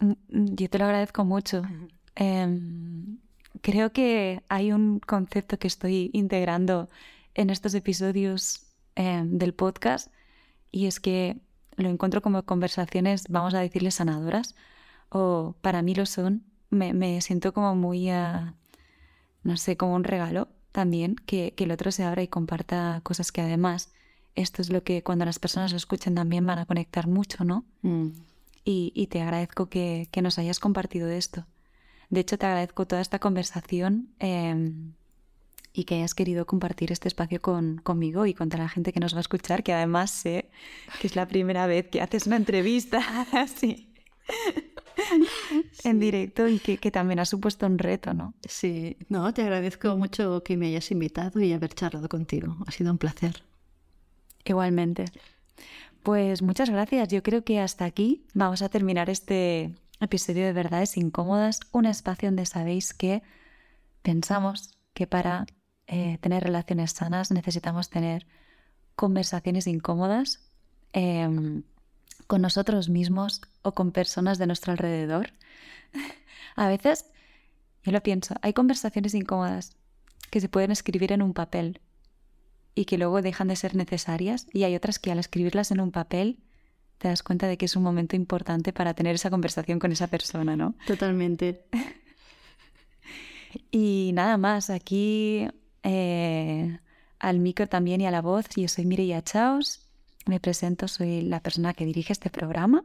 [0.00, 1.62] Mm, yo te lo agradezco mucho.
[2.14, 3.18] Em,
[3.62, 6.88] creo que hay un concepto que estoy integrando
[7.34, 10.12] en estos episodios em, del podcast
[10.72, 11.40] y es que
[11.76, 14.54] lo encuentro como conversaciones, vamos a decirle, sanadoras,
[15.08, 18.08] o para mí lo son, me, siento como muy,
[19.42, 23.40] no sé, como un regalo también, que, el otro se abra y comparta cosas que
[23.40, 23.92] además,
[24.34, 27.64] esto es lo que cuando las personas lo escuchen también van a conectar mucho, ¿no?
[27.82, 28.10] Mm.
[28.64, 31.46] Y, te agradezco que, nos hayas compartido esto.
[32.08, 34.92] De hecho, te agradezco toda esta conversación em,
[35.72, 39.00] y que hayas querido compartir este espacio con, conmigo y con toda la gente que
[39.00, 40.50] nos va a escuchar, que además sé
[41.00, 43.90] que es la primera vez que haces una entrevista así.
[45.84, 48.34] en directo y que, también ha supuesto un reto, ¿no?
[48.46, 52.56] Sí, no, te agradezco mucho que me hayas invitado y haber charlado contigo.
[52.66, 53.42] Ha sido un placer.
[54.44, 55.06] Igualmente.
[56.02, 57.08] Pues muchas gracias.
[57.08, 62.28] Yo creo que hasta aquí vamos a terminar este episodio de Verdades Incómodas, un espacio
[62.28, 63.22] donde sabéis que
[64.02, 65.46] pensamos que para
[65.86, 68.26] eh, tener relaciones sanas necesitamos tener
[68.96, 70.40] conversaciones incómodas.
[70.92, 71.62] Em,
[72.30, 75.32] con nosotros mismos o con personas de nuestro alrededor.
[76.56, 77.06] A veces,
[77.82, 79.76] yo lo pienso, hay conversaciones incómodas
[80.30, 81.80] que se pueden escribir en un papel
[82.74, 85.90] y que luego dejan de ser necesarias y hay otras que al escribirlas en un
[85.90, 86.38] papel
[86.98, 90.06] te das cuenta de que es un momento importante para tener esa conversación con esa
[90.06, 90.74] persona, ¿no?
[90.86, 91.64] Totalmente.
[93.70, 95.48] y nada más, aquí
[95.82, 96.78] eh,
[97.18, 99.90] al micro también y a la voz, yo soy Mireia Chaos
[100.26, 102.84] me presento, soy la persona que dirige este programa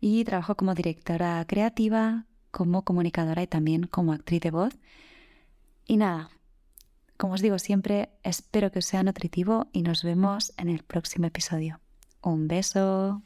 [0.00, 4.74] y trabajo como directora creativa, como comunicadora y también como actriz de voz.
[5.86, 6.30] Y nada,
[7.16, 11.26] como os digo siempre, espero que os sea nutritivo y nos vemos en el próximo
[11.26, 11.80] episodio.
[12.22, 13.22] Un beso.